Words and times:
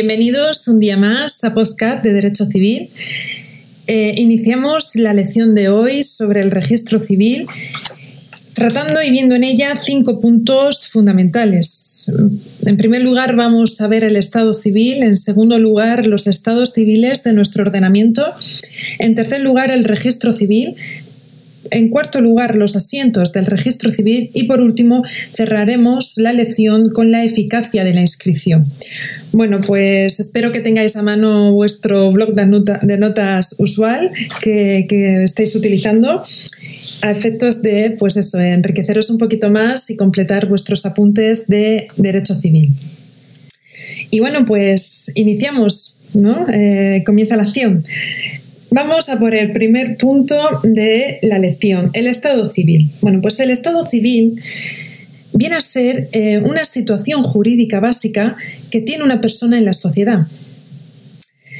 Bienvenidos 0.00 0.68
un 0.68 0.78
día 0.78 0.96
más 0.96 1.42
a 1.42 1.54
Postcat 1.54 2.04
de 2.04 2.12
Derecho 2.12 2.44
Civil. 2.44 2.88
Eh, 3.88 4.14
iniciamos 4.16 4.94
la 4.94 5.12
lección 5.12 5.56
de 5.56 5.70
hoy 5.70 6.04
sobre 6.04 6.40
el 6.40 6.52
registro 6.52 7.00
civil, 7.00 7.48
tratando 8.54 9.02
y 9.02 9.10
viendo 9.10 9.34
en 9.34 9.42
ella 9.42 9.76
cinco 9.76 10.20
puntos 10.20 10.88
fundamentales. 10.88 12.12
En 12.64 12.76
primer 12.76 13.02
lugar, 13.02 13.34
vamos 13.34 13.80
a 13.80 13.88
ver 13.88 14.04
el 14.04 14.14
estado 14.14 14.52
civil. 14.52 15.02
En 15.02 15.16
segundo 15.16 15.58
lugar, 15.58 16.06
los 16.06 16.28
estados 16.28 16.74
civiles 16.74 17.24
de 17.24 17.32
nuestro 17.32 17.64
ordenamiento. 17.64 18.24
En 19.00 19.16
tercer 19.16 19.40
lugar, 19.40 19.72
el 19.72 19.82
registro 19.82 20.32
civil. 20.32 20.76
En 21.72 21.88
cuarto 21.88 22.20
lugar, 22.20 22.56
los 22.56 22.76
asientos 22.76 23.32
del 23.32 23.46
registro 23.46 23.90
civil 23.90 24.30
y 24.32 24.44
por 24.44 24.60
último 24.60 25.02
cerraremos 25.32 26.14
la 26.18 26.32
lección 26.32 26.90
con 26.90 27.10
la 27.10 27.24
eficacia 27.24 27.82
de 27.82 27.94
la 27.94 28.00
inscripción. 28.00 28.64
Bueno, 29.32 29.60
pues 29.60 30.20
espero 30.20 30.52
que 30.52 30.60
tengáis 30.60 30.96
a 30.96 31.02
mano 31.02 31.52
vuestro 31.52 32.10
blog 32.10 32.34
de, 32.34 32.98
notas 32.98 33.56
usual 33.58 34.10
que, 34.40 34.86
que 34.88 35.24
estéis 35.24 35.54
utilizando 35.54 36.22
a 37.02 37.10
efectos 37.10 37.60
de, 37.62 37.94
pues 37.98 38.16
eso, 38.16 38.40
enriqueceros 38.40 39.10
un 39.10 39.18
poquito 39.18 39.50
más 39.50 39.90
y 39.90 39.96
completar 39.96 40.48
vuestros 40.48 40.86
apuntes 40.86 41.46
de 41.46 41.88
derecho 41.96 42.34
civil. 42.34 42.72
Y 44.10 44.20
bueno, 44.20 44.44
pues 44.46 45.10
iniciamos, 45.14 45.98
¿no? 46.14 46.46
Eh, 46.50 47.02
comienza 47.04 47.36
la 47.36 47.42
acción. 47.42 47.84
Vamos 48.70 49.08
a 49.08 49.18
por 49.18 49.34
el 49.34 49.52
primer 49.52 49.96
punto 49.96 50.36
de 50.62 51.18
la 51.22 51.38
lección, 51.38 51.90
el 51.94 52.06
estado 52.06 52.50
civil. 52.50 52.90
Bueno, 53.00 53.20
pues 53.20 53.38
el 53.40 53.50
estado 53.50 53.88
civil 53.88 54.40
viene 55.32 55.56
a 55.56 55.60
ser 55.62 56.08
eh, 56.12 56.38
una 56.38 56.64
situación 56.64 57.22
jurídica 57.22 57.80
básica 57.80 58.36
que 58.70 58.80
tiene 58.80 59.04
una 59.04 59.20
persona 59.20 59.58
en 59.58 59.64
la 59.64 59.74
sociedad. 59.74 60.26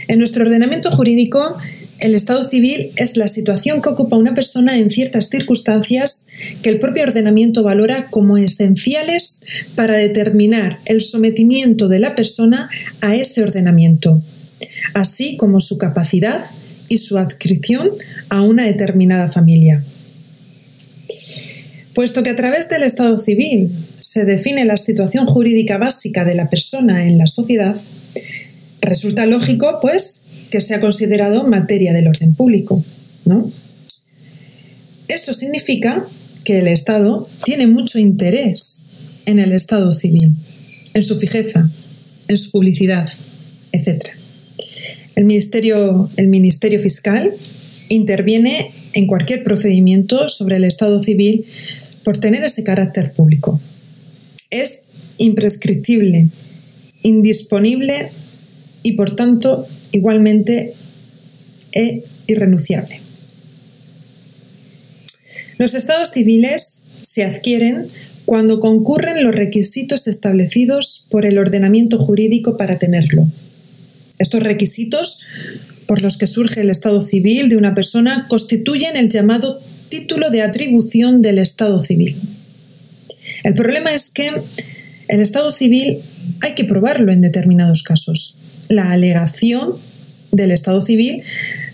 En 0.08 0.18
nuestro 0.18 0.44
ordenamiento 0.44 0.90
jurídico, 0.90 1.56
el 1.98 2.14
estado 2.14 2.44
civil 2.44 2.92
es 2.96 3.16
la 3.16 3.28
situación 3.28 3.82
que 3.82 3.88
ocupa 3.88 4.16
una 4.16 4.34
persona 4.34 4.78
en 4.78 4.88
ciertas 4.88 5.28
circunstancias 5.28 6.28
que 6.62 6.70
el 6.70 6.78
propio 6.78 7.02
ordenamiento 7.02 7.62
valora 7.62 8.06
como 8.06 8.38
esenciales 8.38 9.42
para 9.74 9.96
determinar 9.96 10.78
el 10.84 11.02
sometimiento 11.02 11.88
de 11.88 11.98
la 11.98 12.14
persona 12.14 12.70
a 13.00 13.16
ese 13.16 13.42
ordenamiento, 13.42 14.22
así 14.94 15.36
como 15.36 15.60
su 15.60 15.76
capacidad 15.76 16.42
y 16.88 16.98
su 16.98 17.18
adscripción 17.18 17.90
a 18.28 18.42
una 18.42 18.64
determinada 18.64 19.28
familia. 19.28 19.82
Puesto 21.94 22.22
que 22.22 22.30
a 22.30 22.36
través 22.36 22.68
del 22.68 22.84
Estado 22.84 23.16
civil 23.16 23.72
se 24.00 24.24
define 24.24 24.64
la 24.64 24.76
situación 24.76 25.26
jurídica 25.26 25.78
básica 25.78 26.24
de 26.24 26.34
la 26.34 26.50
persona 26.50 27.06
en 27.06 27.18
la 27.18 27.26
sociedad, 27.26 27.76
resulta 28.80 29.26
lógico, 29.26 29.78
pues, 29.80 30.22
que 30.50 30.60
sea 30.60 30.80
considerado 30.80 31.46
materia 31.46 31.92
del 31.92 32.08
orden 32.08 32.34
público, 32.34 32.82
¿no? 33.24 33.50
Eso 35.08 35.32
significa 35.32 36.06
que 36.44 36.58
el 36.58 36.68
Estado 36.68 37.28
tiene 37.44 37.66
mucho 37.66 37.98
interés 37.98 38.86
en 39.26 39.38
el 39.38 39.52
Estado 39.52 39.92
civil, 39.92 40.34
en 40.94 41.02
su 41.02 41.18
fijeza, 41.18 41.70
en 42.28 42.36
su 42.36 42.50
publicidad, 42.50 43.08
etc. 43.72 44.06
El 45.16 45.24
Ministerio, 45.24 46.08
el 46.16 46.28
Ministerio 46.28 46.80
Fiscal 46.80 47.32
interviene 47.88 48.70
en 48.92 49.06
cualquier 49.06 49.44
procedimiento 49.44 50.28
sobre 50.28 50.56
el 50.56 50.64
Estado 50.64 50.98
civil 50.98 51.44
por 52.04 52.18
tener 52.18 52.44
ese 52.44 52.64
carácter 52.64 53.12
público. 53.12 53.60
Es 54.50 54.82
imprescriptible, 55.18 56.28
indisponible 57.02 58.10
y 58.82 58.92
por 58.92 59.14
tanto 59.14 59.66
igualmente 59.92 60.74
e 61.72 62.02
irrenunciable. 62.26 63.00
Los 65.58 65.74
estados 65.74 66.12
civiles 66.12 66.82
se 67.02 67.24
adquieren 67.24 67.86
cuando 68.24 68.60
concurren 68.60 69.24
los 69.24 69.34
requisitos 69.34 70.06
establecidos 70.06 71.06
por 71.10 71.26
el 71.26 71.38
ordenamiento 71.38 71.98
jurídico 71.98 72.56
para 72.56 72.78
tenerlo. 72.78 73.26
Estos 74.18 74.42
requisitos 74.42 75.20
por 75.86 76.02
los 76.02 76.18
que 76.18 76.26
surge 76.26 76.60
el 76.60 76.70
estado 76.70 77.00
civil 77.00 77.48
de 77.48 77.56
una 77.56 77.74
persona 77.74 78.26
constituyen 78.28 78.96
el 78.96 79.08
llamado 79.08 79.60
título 79.88 80.30
de 80.30 80.42
atribución 80.42 81.22
del 81.22 81.38
estado 81.38 81.78
civil. 81.78 82.16
El 83.44 83.54
problema 83.54 83.92
es 83.92 84.10
que 84.10 84.32
el 85.08 85.20
estado 85.20 85.50
civil 85.50 85.98
hay 86.40 86.54
que 86.54 86.64
probarlo 86.64 87.12
en 87.12 87.20
determinados 87.20 87.82
casos. 87.82 88.36
La 88.68 88.92
alegación 88.92 89.74
del 90.32 90.50
estado 90.50 90.80
civil 90.80 91.22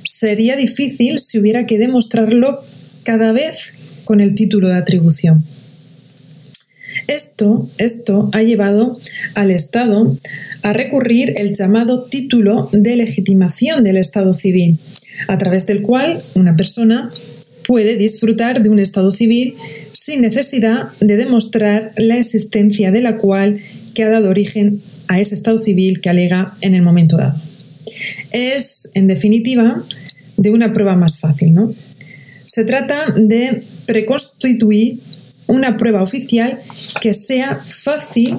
sería 0.04 0.56
difícil 0.56 1.18
si 1.20 1.38
hubiera 1.38 1.66
que 1.66 1.78
demostrarlo 1.78 2.62
cada 3.02 3.32
vez 3.32 3.74
con 4.04 4.20
el 4.20 4.34
título 4.34 4.68
de 4.68 4.76
atribución. 4.76 5.44
Esto, 7.08 7.68
esto 7.78 8.30
ha 8.32 8.42
llevado 8.42 8.98
al 9.34 9.50
Estado 9.50 10.16
a 10.62 10.72
recurrir 10.72 11.34
el 11.36 11.52
llamado 11.52 12.04
título 12.04 12.68
de 12.72 12.96
legitimación 12.96 13.82
del 13.82 13.96
Estado 13.96 14.32
civil, 14.32 14.78
a 15.28 15.36
través 15.36 15.66
del 15.66 15.82
cual 15.82 16.22
una 16.34 16.56
persona 16.56 17.12
puede 17.66 17.96
disfrutar 17.96 18.62
de 18.62 18.70
un 18.70 18.78
Estado 18.78 19.10
civil 19.10 19.54
sin 19.94 20.20
necesidad 20.20 20.90
de 21.00 21.16
demostrar 21.16 21.92
la 21.96 22.18
existencia 22.18 22.92
de 22.92 23.00
la 23.00 23.16
cual 23.16 23.60
que 23.94 24.04
ha 24.04 24.10
dado 24.10 24.28
origen 24.28 24.82
a 25.08 25.20
ese 25.20 25.34
Estado 25.34 25.58
civil 25.58 26.00
que 26.00 26.10
alega 26.10 26.54
en 26.60 26.74
el 26.74 26.82
momento 26.82 27.16
dado. 27.16 27.40
Es, 28.32 28.90
en 28.94 29.06
definitiva, 29.06 29.82
de 30.36 30.50
una 30.50 30.72
prueba 30.72 30.96
más 30.96 31.20
fácil, 31.20 31.54
¿no? 31.54 31.72
Se 32.46 32.64
trata 32.64 33.06
de 33.16 33.62
preconstituir 33.86 34.98
una 35.46 35.76
prueba 35.76 36.02
oficial 36.02 36.58
que 37.00 37.14
sea 37.14 37.60
fácil 37.64 38.36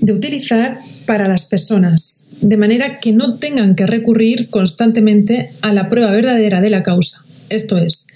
de 0.00 0.12
utilizar 0.12 0.78
para 1.06 1.28
las 1.28 1.46
personas, 1.46 2.28
de 2.40 2.56
manera 2.56 3.00
que 3.00 3.12
no 3.12 3.38
tengan 3.38 3.74
que 3.74 3.86
recurrir 3.86 4.50
constantemente 4.50 5.50
a 5.62 5.72
la 5.72 5.88
prueba 5.88 6.10
verdadera 6.10 6.60
de 6.60 6.70
la 6.70 6.82
causa, 6.82 7.24
esto 7.48 7.78
es, 7.78 8.06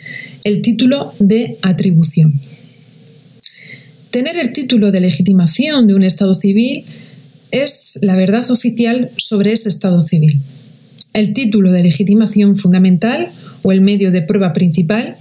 el 0.44 0.62
título 0.62 1.12
de 1.18 1.58
atribución. 1.62 2.32
Tener 4.10 4.36
el 4.36 4.52
título 4.52 4.90
de 4.90 5.00
legitimación 5.00 5.86
de 5.86 5.94
un 5.94 6.02
Estado 6.02 6.34
civil 6.34 6.84
es 7.50 7.98
la 8.02 8.16
verdad 8.16 8.50
oficial 8.50 9.10
sobre 9.16 9.52
ese 9.52 9.68
Estado 9.68 10.00
civil. 10.00 10.40
El 11.12 11.32
título 11.32 11.72
de 11.72 11.82
legitimación 11.82 12.56
fundamental 12.56 13.28
o 13.62 13.72
el 13.72 13.80
medio 13.80 14.10
de 14.10 14.22
prueba 14.22 14.52
principal 14.52 15.16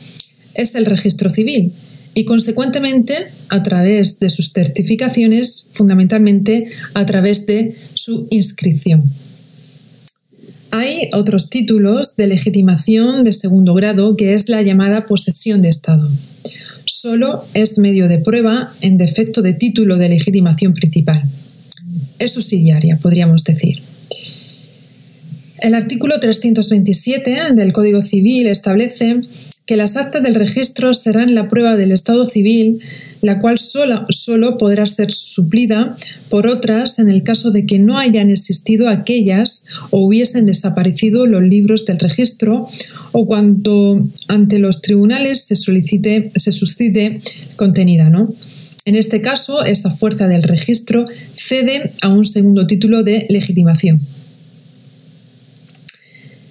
es 0.56 0.76
el 0.76 0.86
registro 0.86 1.30
civil, 1.30 1.72
y 2.14 2.26
consecuentemente 2.26 3.16
a 3.50 3.64
través 3.64 4.20
de 4.20 4.30
sus 4.30 4.52
certificaciones, 4.52 5.70
fundamentalmente 5.74 6.68
a 6.94 7.06
través 7.06 7.46
de 7.46 7.74
su 7.94 8.28
inscripción. 8.30 9.04
Hay 10.72 11.10
otros 11.14 11.50
títulos 11.50 12.16
de 12.16 12.28
legitimación 12.28 13.26
de 13.26 13.34
segundo 13.34 13.74
grado 13.74 14.16
que 14.16 14.34
es 14.34 14.48
la 14.48 14.62
llamada 14.62 15.06
posesión 15.06 15.62
de 15.62 15.68
Estado. 15.68 16.10
Solo 16.86 17.46
es 17.54 17.78
medio 17.78 18.08
de 18.08 18.20
prueba 18.20 18.74
en 18.80 18.98
defecto 18.98 19.42
de 19.42 19.54
título 19.54 19.98
de 19.98 20.08
legitimación 20.08 20.74
principal. 20.74 21.22
Es 22.20 22.32
subsidiaria, 22.32 22.98
podríamos 22.98 23.44
decir. 23.44 23.82
El 25.60 25.76
artículo 25.76 26.20
327 26.20 27.54
del 27.54 27.74
Código 27.74 28.02
Civil 28.02 28.48
establece 28.48 29.22
que 29.66 29.76
las 29.76 29.98
actas 29.98 30.24
del 30.24 30.36
registro 30.36 30.94
serán 30.94 31.36
la 31.36 31.50
prueba 31.50 31.76
del 31.76 31.92
estado 31.92 32.24
civil, 32.24 32.80
la 33.22 33.40
cual 33.40 33.58
solo, 33.60 34.06
solo 34.10 34.58
podrá 34.58 34.86
ser 34.86 35.12
suplida 35.12 35.96
por 36.30 36.48
otras 36.48 37.00
en 37.00 37.10
el 37.10 37.24
caso 37.24 37.52
de 37.52 37.66
que 37.66 37.80
no 37.80 37.98
hayan 37.98 38.30
existido 38.30 38.90
aquellas 38.90 39.66
o 39.92 40.06
hubiesen 40.06 40.46
desaparecido 40.46 41.28
los 41.28 41.44
libros 41.44 41.86
del 41.86 42.00
registro 42.00 42.68
o 43.12 43.26
cuando 43.26 44.06
ante 44.28 44.60
los 44.60 44.82
tribunales 44.82 45.44
se, 45.44 45.56
solicite, 45.56 46.32
se 46.36 46.52
suscite 46.52 47.20
contenida. 47.56 48.10
¿no? 48.10 48.34
En 48.86 48.96
este 48.96 49.22
caso, 49.22 49.64
esa 49.64 49.92
fuerza 49.92 50.28
del 50.28 50.44
registro 50.44 51.06
cede 51.36 51.92
a 52.02 52.10
un 52.10 52.26
segundo 52.26 52.66
título 52.66 53.04
de 53.04 53.28
legitimación. 53.30 54.02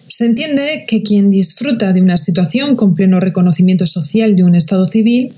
Se 0.07 0.27
entiende 0.27 0.85
que 0.87 1.03
quien 1.03 1.31
disfruta 1.31 1.93
de 1.93 2.03
una 2.03 2.19
situación 2.19 2.77
con 2.77 2.95
pleno 2.95 3.21
reconocimiento 3.21 3.87
social 3.87 4.37
de 4.37 4.45
un 4.45 4.55
estado 4.55 4.85
civil 4.85 5.31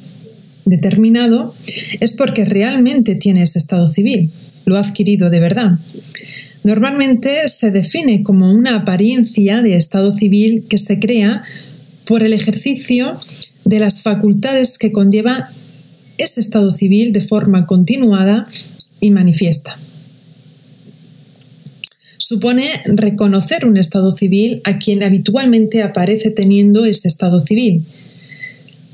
determinado 0.65 1.55
es 2.01 2.13
porque 2.13 2.45
realmente 2.45 3.15
tiene 3.15 3.43
ese 3.43 3.59
estado 3.59 3.89
civil, 3.89 4.31
lo 4.67 4.77
ha 4.77 4.81
adquirido 4.81 5.31
de 5.31 5.41
verdad. 5.41 5.79
Normalmente 6.65 7.49
se 7.49 7.71
define 7.71 8.23
como 8.23 8.53
una 8.53 8.77
apariencia 8.77 9.63
de 9.63 9.77
estado 9.77 10.17
civil 10.17 10.65
que 10.69 10.79
se 10.79 11.01
crea 11.01 11.43
por 12.07 12.23
el 12.23 12.33
ejercicio 12.33 13.19
de 13.65 13.81
las 13.81 14.03
facultades 14.03 14.79
que 14.79 14.93
conlleva 14.93 15.49
ese 16.19 16.41
estado 16.41 16.71
civil 16.71 17.13
de 17.13 17.21
forma 17.21 17.67
continuada 17.67 18.47
y 19.01 19.11
manifiesta. 19.11 19.77
supone 22.33 22.81
reconocer 22.85 23.67
un 23.67 23.77
estado 23.77 24.13
civil 24.13 24.61
a 24.63 24.79
quien 24.79 25.03
habitualmente 25.03 25.83
aparece 25.83 26.31
teniendo 26.31 26.85
ese 26.85 27.09
estado 27.09 27.41
civil. 27.41 27.85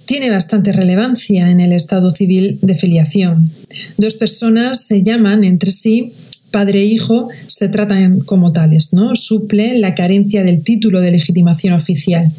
Tiene 0.09 0.31
bastante 0.31 0.73
relevancia 0.73 1.51
en 1.51 1.61
el 1.61 1.73
estado 1.73 2.11
civil 2.11 2.59
de 2.63 2.75
filiación. 2.75 3.51
Dos 3.99 4.15
personas 4.15 4.81
se 4.81 5.03
llaman 5.03 5.45
entre 5.45 5.71
sí 5.71 6.15
padre 6.51 6.81
e 6.81 6.87
hijo 6.87 7.29
se 7.47 7.69
tratan 7.69 8.21
como 8.21 8.53
tales, 8.53 8.95
¿no? 8.95 9.15
Suple 9.17 9.79
la 9.79 9.95
carencia 9.95 10.43
del 10.45 10.63
título 10.63 11.03
de 11.03 11.11
legitimación 11.11 11.75
oficial. 11.75 12.33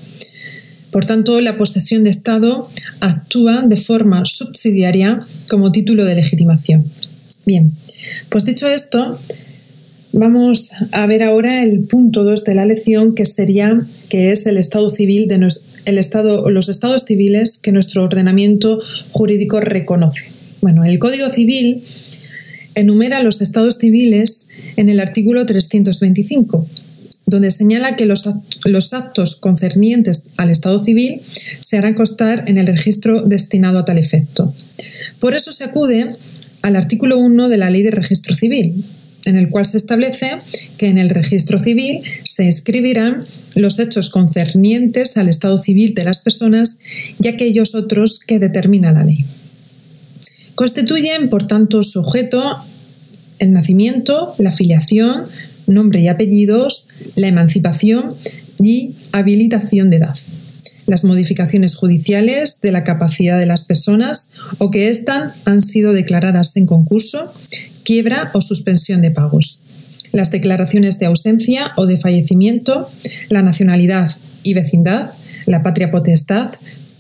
Por 0.92 1.06
tanto, 1.06 1.40
la 1.42 1.58
posesión 1.58 2.04
de 2.04 2.10
Estado 2.10 2.68
actúa 3.02 3.62
de 3.62 3.78
forma 3.78 4.26
subsidiaria 4.26 5.20
como 5.48 5.72
título 5.72 6.06
de 6.06 6.16
legitimación. 6.16 6.84
Bien, 7.46 7.72
pues 8.30 8.46
dicho 8.46 8.68
esto, 8.68 9.20
vamos 10.14 10.72
a 10.92 11.06
ver 11.06 11.22
ahora 11.22 11.62
el 11.62 11.82
punto 11.84 12.24
2 12.24 12.44
de 12.46 12.56
la 12.56 12.66
lección, 12.66 13.14
que 13.14 13.28
sería 13.28 13.80
que 14.10 14.32
es 14.32 14.48
el 14.48 14.58
estado 14.58 14.90
civil 14.90 15.28
de 15.28 15.38
el 15.90 15.98
estado, 15.98 16.50
los 16.50 16.70
estados 16.70 17.06
civiles 17.06 17.58
que 17.58 17.72
nuestro 17.72 18.04
ordenamiento 18.04 18.80
jurídico 19.12 19.60
reconoce. 19.60 20.32
Bueno, 20.62 20.84
el 20.84 21.00
Código 21.00 21.30
Civil 21.30 21.84
enumera 22.76 23.22
los 23.24 23.42
estados 23.42 23.78
civiles 23.78 24.48
en 24.78 24.90
el 24.90 25.00
artículo 25.00 25.46
325 25.46 26.66
donde 27.30 27.52
señala 27.52 27.96
que 27.96 28.06
los, 28.06 28.28
actos 28.94 29.36
concernientes 29.36 30.24
al 30.38 30.50
Estado 30.50 30.84
civil 30.84 31.22
se 31.60 31.78
harán 31.78 31.94
constar 31.94 32.46
en 32.48 32.58
el 32.58 32.68
registro 32.68 33.22
destinado 33.22 33.80
a 33.80 33.86
tal 33.86 33.98
efecto. 33.98 34.54
Por 35.20 35.36
eso 35.36 35.52
se 35.52 35.64
acude 35.64 36.08
al 36.62 36.76
artículo 36.76 37.18
1 37.18 37.50
de 37.50 37.58
la 37.58 37.70
Ley 37.70 37.84
de 37.84 37.92
Registro 37.92 38.34
Civil, 38.34 38.84
en 39.26 39.38
el 39.38 39.50
cual 39.50 39.66
se 39.66 39.78
establece 39.78 40.38
que 40.78 40.88
en 40.88 40.98
el 40.98 41.10
registro 41.10 41.64
civil 41.64 42.02
se 42.26 42.46
inscribirán 42.46 43.24
los 43.56 43.80
hechos 43.80 44.10
concernientes 44.10 45.18
al 45.18 45.30
estado 45.30 45.58
civil 45.58 45.94
de 45.94 46.04
las 46.04 46.22
personas 46.22 46.80
y 47.22 47.28
aquellos 47.28 47.76
otros 47.76 48.20
que 48.20 48.40
determina 48.40 48.92
la 48.92 49.04
ley. 49.04 49.26
Constituyen, 50.56 51.30
por 51.30 51.48
tanto, 51.48 51.84
sujeto 51.84 52.58
el 53.40 53.54
nacimiento, 53.54 54.36
la 54.38 54.52
filiación, 54.52 55.24
nombre 55.68 56.02
y 56.02 56.08
apellidos, 56.08 56.88
la 57.16 57.28
emancipación 57.28 58.14
y 58.62 58.94
habilitación 59.14 59.90
de 59.90 59.98
edad, 59.98 60.16
las 60.86 61.04
modificaciones 61.04 61.76
judiciales 61.76 62.60
de 62.62 62.72
la 62.72 62.84
capacidad 62.84 63.40
de 63.40 63.46
las 63.46 63.64
personas 63.64 64.32
o 64.58 64.72
que 64.72 64.90
éstas 64.90 65.34
han 65.46 65.62
sido 65.62 65.94
declaradas 65.94 66.58
en 66.58 66.66
concurso, 66.66 67.32
quiebra 67.84 68.32
o 68.34 68.42
suspensión 68.42 69.02
de 69.02 69.12
pagos, 69.12 69.62
las 70.12 70.32
declaraciones 70.32 71.00
de 71.00 71.06
ausencia 71.06 71.72
o 71.76 71.86
de 71.86 71.98
fallecimiento, 71.98 72.90
la 73.30 73.42
nacionalidad 73.42 74.12
y 74.44 74.54
vecindad, 74.54 75.12
la 75.46 75.64
patria 75.64 75.92
potestad, 75.92 76.52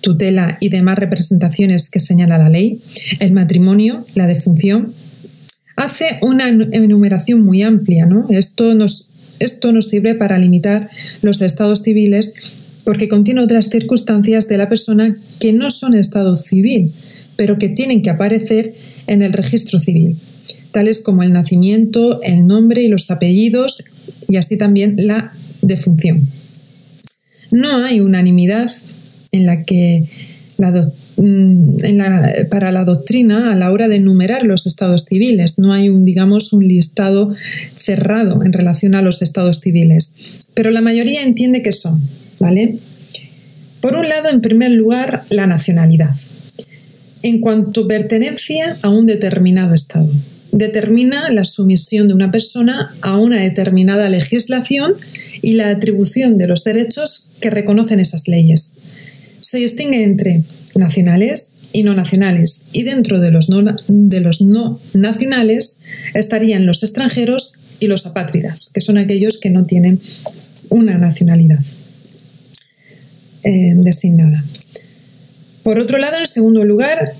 tutela 0.01 0.57
y 0.59 0.69
demás 0.69 0.97
representaciones 0.97 1.89
que 1.89 1.99
señala 1.99 2.37
la 2.37 2.49
ley, 2.49 2.81
el 3.19 3.31
matrimonio, 3.31 4.05
la 4.15 4.27
defunción, 4.27 4.93
hace 5.75 6.19
una 6.21 6.49
enumeración 6.49 7.41
muy 7.41 7.63
amplia. 7.63 8.05
¿no? 8.05 8.27
Esto, 8.29 8.75
nos, 8.75 9.07
esto 9.39 9.71
nos 9.71 9.87
sirve 9.87 10.15
para 10.15 10.37
limitar 10.37 10.89
los 11.21 11.41
estados 11.41 11.81
civiles 11.81 12.33
porque 12.83 13.09
contiene 13.09 13.41
otras 13.41 13.69
circunstancias 13.69 14.47
de 14.47 14.57
la 14.57 14.69
persona 14.69 15.15
que 15.39 15.53
no 15.53 15.69
son 15.69 15.93
estado 15.93 16.33
civil, 16.35 16.91
pero 17.35 17.57
que 17.57 17.69
tienen 17.69 18.01
que 18.01 18.09
aparecer 18.09 18.73
en 19.07 19.21
el 19.21 19.33
registro 19.33 19.79
civil, 19.79 20.17
tales 20.71 21.01
como 21.01 21.23
el 21.23 21.33
nacimiento, 21.33 22.21
el 22.21 22.45
nombre 22.47 22.83
y 22.83 22.87
los 22.87 23.09
apellidos, 23.11 23.83
y 24.27 24.37
así 24.37 24.57
también 24.57 24.95
la 24.97 25.31
defunción. 25.61 26.27
No 27.51 27.83
hay 27.83 27.99
unanimidad 27.99 28.71
en 29.31 29.45
la 29.45 29.63
que 29.63 30.07
Mm, 31.21 31.77
para 32.49 32.71
la 32.71 32.85
doctrina 32.85 33.51
a 33.51 33.55
la 33.55 33.71
hora 33.71 33.89
de 33.89 33.97
enumerar 33.97 34.45
los 34.45 34.65
estados 34.65 35.05
civiles. 35.05 35.57
No 35.57 35.73
hay 35.73 35.89
un, 35.89 36.05
digamos, 36.05 36.53
un 36.53 36.65
listado 36.67 37.33
cerrado 37.75 38.43
en 38.43 38.53
relación 38.53 38.95
a 38.95 39.01
los 39.01 39.21
estados 39.21 39.59
civiles. 39.59 40.13
Pero 40.53 40.71
la 40.71 40.81
mayoría 40.81 41.23
entiende 41.23 41.61
que 41.61 41.71
son, 41.71 42.01
¿vale? 42.39 42.77
Por 43.81 43.95
un 43.95 44.07
lado, 44.07 44.29
en 44.29 44.41
primer 44.41 44.71
lugar, 44.71 45.23
la 45.29 45.47
nacionalidad. 45.47 46.15
En 47.21 47.41
cuanto 47.41 47.87
pertenencia 47.87 48.77
a 48.81 48.89
un 48.89 49.05
determinado 49.05 49.73
estado. 49.73 50.09
Determina 50.51 51.29
la 51.31 51.43
sumisión 51.43 52.07
de 52.07 52.13
una 52.13 52.31
persona 52.31 52.93
a 53.01 53.17
una 53.17 53.41
determinada 53.41 54.09
legislación 54.09 54.95
y 55.41 55.53
la 55.53 55.69
atribución 55.69 56.37
de 56.37 56.47
los 56.47 56.63
derechos 56.63 57.27
que 57.39 57.49
reconocen 57.49 57.99
esas 57.99 58.27
leyes. 58.27 58.73
Se 59.41 59.57
distingue 59.57 60.03
entre 60.03 60.43
nacionales 60.75 61.51
y 61.71 61.83
no 61.83 61.93
nacionales. 61.93 62.63
Y 62.71 62.83
dentro 62.83 63.19
de 63.19 63.31
los 63.31 63.49
no, 63.49 63.63
de 63.87 64.21
los 64.21 64.41
no 64.41 64.79
nacionales 64.93 65.79
estarían 66.13 66.65
los 66.65 66.83
extranjeros 66.83 67.53
y 67.79 67.87
los 67.87 68.05
apátridas, 68.05 68.71
que 68.73 68.81
son 68.81 68.97
aquellos 68.97 69.37
que 69.37 69.49
no 69.49 69.65
tienen 69.65 69.99
una 70.69 70.97
nacionalidad 70.97 71.63
eh, 73.43 73.73
designada. 73.75 74.43
Por 75.63 75.79
otro 75.79 75.97
lado, 75.97 76.17
en 76.17 76.27
segundo 76.27 76.65
lugar, 76.65 77.13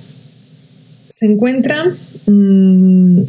se 1.07 1.25
encuentra 1.25 1.95
mm, 2.29 3.21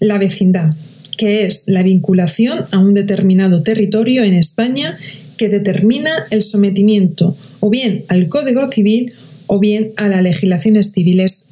la 0.00 0.18
vecindad, 0.18 0.74
que 1.16 1.46
es 1.46 1.64
la 1.66 1.82
vinculación 1.82 2.60
a 2.72 2.78
un 2.78 2.94
determinado 2.94 3.62
territorio 3.62 4.24
en 4.24 4.34
España 4.34 4.96
que 5.36 5.48
determina 5.48 6.10
el 6.30 6.42
sometimiento 6.42 7.36
o 7.60 7.70
bien 7.70 8.04
al 8.08 8.28
Código 8.28 8.70
Civil 8.70 9.12
o 9.46 9.58
bien 9.58 9.92
a 9.96 10.08
las 10.08 10.22
legislaciones 10.22 10.92
civiles 10.92 11.46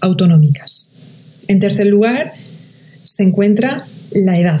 autonómicas. 0.00 0.90
En 1.48 1.58
tercer 1.58 1.86
lugar, 1.86 2.32
se 3.04 3.22
encuentra 3.22 3.84
la 4.12 4.38
edad, 4.38 4.60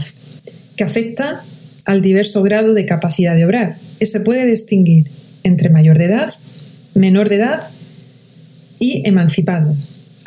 que 0.76 0.84
afecta 0.84 1.44
al 1.86 2.02
diverso 2.02 2.42
grado 2.42 2.74
de 2.74 2.86
capacidad 2.86 3.34
de 3.34 3.44
obrar 3.44 3.76
y 3.98 4.06
se 4.06 4.20
puede 4.20 4.46
distinguir 4.46 5.10
entre 5.42 5.70
mayor 5.70 5.98
de 5.98 6.06
edad, 6.06 6.30
menor 6.94 7.28
de 7.28 7.36
edad 7.36 7.60
y 8.78 9.02
emancipado. 9.06 9.74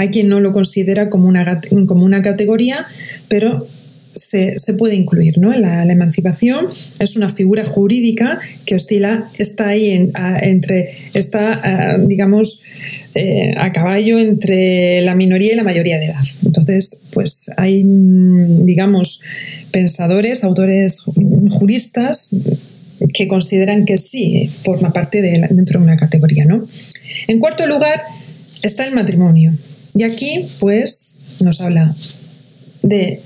Hay 0.04 0.10
quien 0.10 0.28
no 0.28 0.42
lo 0.42 0.52
considera 0.52 1.10
como 1.10 1.30
una, 1.30 1.62
como 1.88 2.04
una 2.04 2.22
categoría, 2.22 2.86
pero 3.30 3.66
se, 4.14 4.74
puede 4.78 4.96
incluir. 4.96 5.38
¿no? 5.38 5.54
La, 5.54 5.84
emancipación 5.84 6.68
es 7.00 7.16
una 7.16 7.30
figura 7.30 7.64
jurídica 7.64 8.38
que 8.66 8.76
oscila, 8.76 9.30
está 9.38 9.70
ahí 9.70 10.12
entre, 10.42 10.90
está, 11.14 11.98
digamos, 12.00 12.64
eh, 13.16 13.54
a 13.58 13.72
caballo 13.72 14.20
entre 14.20 15.00
la 15.02 15.16
minoría 15.16 15.54
y 15.54 15.56
la 15.56 15.64
mayoría 15.64 16.00
de 16.00 16.08
edad. 16.08 16.26
Entonces, 16.46 17.00
pues 17.12 17.50
hay, 17.56 17.86
mm, 17.86 18.66
digamos, 18.66 19.22
pensadores, 19.72 20.44
autores 20.44 21.04
juristas 21.50 22.36
que 23.14 23.28
consideran 23.30 23.86
que 23.86 23.98
sí 23.98 24.50
forma 24.64 24.92
parte 24.92 25.22
de 25.22 25.48
dentro 25.50 25.80
de 25.80 25.86
una 25.86 25.96
categoría. 25.96 26.44
¿no? 26.44 26.62
En 27.28 27.40
cuarto 27.40 27.66
lugar 27.68 28.02
está 28.64 28.86
el 28.86 28.94
matrimonio. 28.94 29.54
Y 29.96 30.04
aquí, 30.04 30.48
pues, 30.60 31.16
nos 31.42 31.62
habla 31.62 31.96
de 32.82 33.22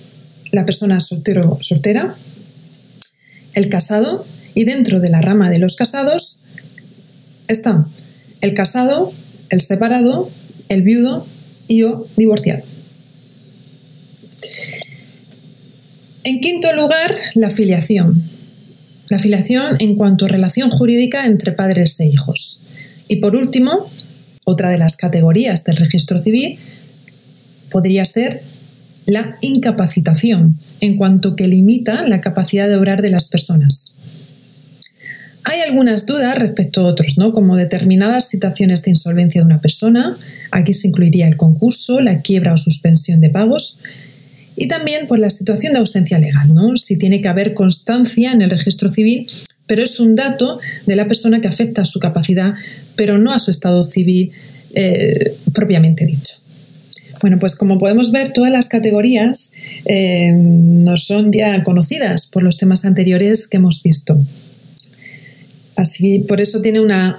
la 0.52 0.66
persona 0.66 1.02
soltero 1.02 1.58
soltera, 1.62 2.16
el 3.54 3.70
casado 3.70 4.26
y 4.54 4.66
dentro 4.66 5.00
de 5.00 5.10
la 5.10 5.22
rama 5.22 5.50
de 5.50 5.60
los 5.60 5.76
casados 5.76 6.40
están 7.48 7.86
el 8.42 8.54
casado, 8.54 9.12
el 9.50 9.62
separado, 9.62 10.30
el 10.70 10.84
viudo 10.84 11.26
y 11.68 11.84
o 11.84 12.06
divorciado. 12.18 12.64
En 16.24 16.42
quinto 16.42 16.74
lugar, 16.74 17.16
la 17.36 17.50
filiación. 17.50 18.22
La 19.10 19.20
filiación 19.20 19.78
en 19.80 19.96
cuanto 19.96 20.26
a 20.26 20.28
relación 20.28 20.70
jurídica 20.70 21.26
entre 21.26 21.54
padres 21.54 22.00
e 22.00 22.06
hijos. 22.06 22.60
Y 23.08 23.18
por 23.18 23.36
último, 23.36 23.90
otra 24.50 24.70
de 24.70 24.78
las 24.78 24.96
categorías 24.96 25.66
del 25.66 25.76
registro 25.76 26.20
civil 26.20 26.58
podría 27.70 28.06
ser 28.06 28.42
la 29.06 29.36
incapacitación, 29.42 30.58
en 30.80 30.96
cuanto 30.96 31.36
que 31.36 31.50
limita 31.50 32.08
la 32.08 32.22
capacidad 32.22 32.70
de 32.70 32.78
obrar 32.78 33.02
de 33.02 33.10
las 33.10 33.28
personas. 33.28 33.94
Hay 35.44 35.60
algunas 35.68 36.06
dudas 36.06 36.38
respecto 36.40 36.82
a 36.82 36.86
otros, 36.86 37.18
¿no? 37.18 37.34
como 37.34 37.58
determinadas 37.58 38.30
situaciones 38.30 38.84
de 38.84 38.92
insolvencia 38.92 39.42
de 39.42 39.46
una 39.46 39.60
persona, 39.60 40.16
aquí 40.52 40.74
se 40.74 40.88
incluiría 40.88 41.28
el 41.28 41.36
concurso, 41.36 42.00
la 42.00 42.22
quiebra 42.22 42.54
o 42.54 42.58
suspensión 42.58 43.20
de 43.20 43.30
pagos, 43.30 43.80
y 44.56 44.70
también 44.70 45.08
por 45.08 45.20
la 45.20 45.30
situación 45.30 45.74
de 45.74 45.80
ausencia 45.80 46.20
legal, 46.20 46.54
¿no? 46.54 46.78
si 46.78 46.98
tiene 46.98 47.20
que 47.20 47.28
haber 47.28 47.54
constancia 47.54 48.32
en 48.32 48.42
el 48.42 48.50
registro 48.50 48.88
civil, 48.88 49.30
pero 49.68 49.84
es 49.84 50.00
un 50.00 50.16
dato 50.16 50.60
de 50.86 50.96
la 50.96 51.08
persona 51.08 51.42
que 51.42 51.48
afecta 51.48 51.84
a 51.84 51.86
su 51.86 52.00
capacidad, 52.00 52.56
pero 52.96 53.18
no 53.18 53.34
a 53.34 53.40
su 53.40 53.52
estado 53.52 53.84
civil 53.84 54.32
eh, 54.74 55.34
propiamente 55.54 56.06
dicho. 56.06 56.36
Bueno, 57.22 57.40
pues 57.40 57.56
como 57.56 57.80
podemos 57.80 58.12
ver, 58.12 58.32
todas 58.32 58.52
las 58.52 58.70
categorías 58.70 59.52
eh, 59.86 60.32
no 60.34 60.98
son 60.98 61.32
ya 61.32 61.64
conocidas 61.64 62.28
por 62.28 62.44
los 62.44 62.58
temas 62.58 62.86
anteriores 62.86 63.48
que 63.48 63.58
hemos 63.58 63.82
visto. 63.82 64.20
Así, 65.76 66.20
por 66.28 66.42
eso 66.42 66.62
tiene 66.62 66.80
una, 66.80 67.16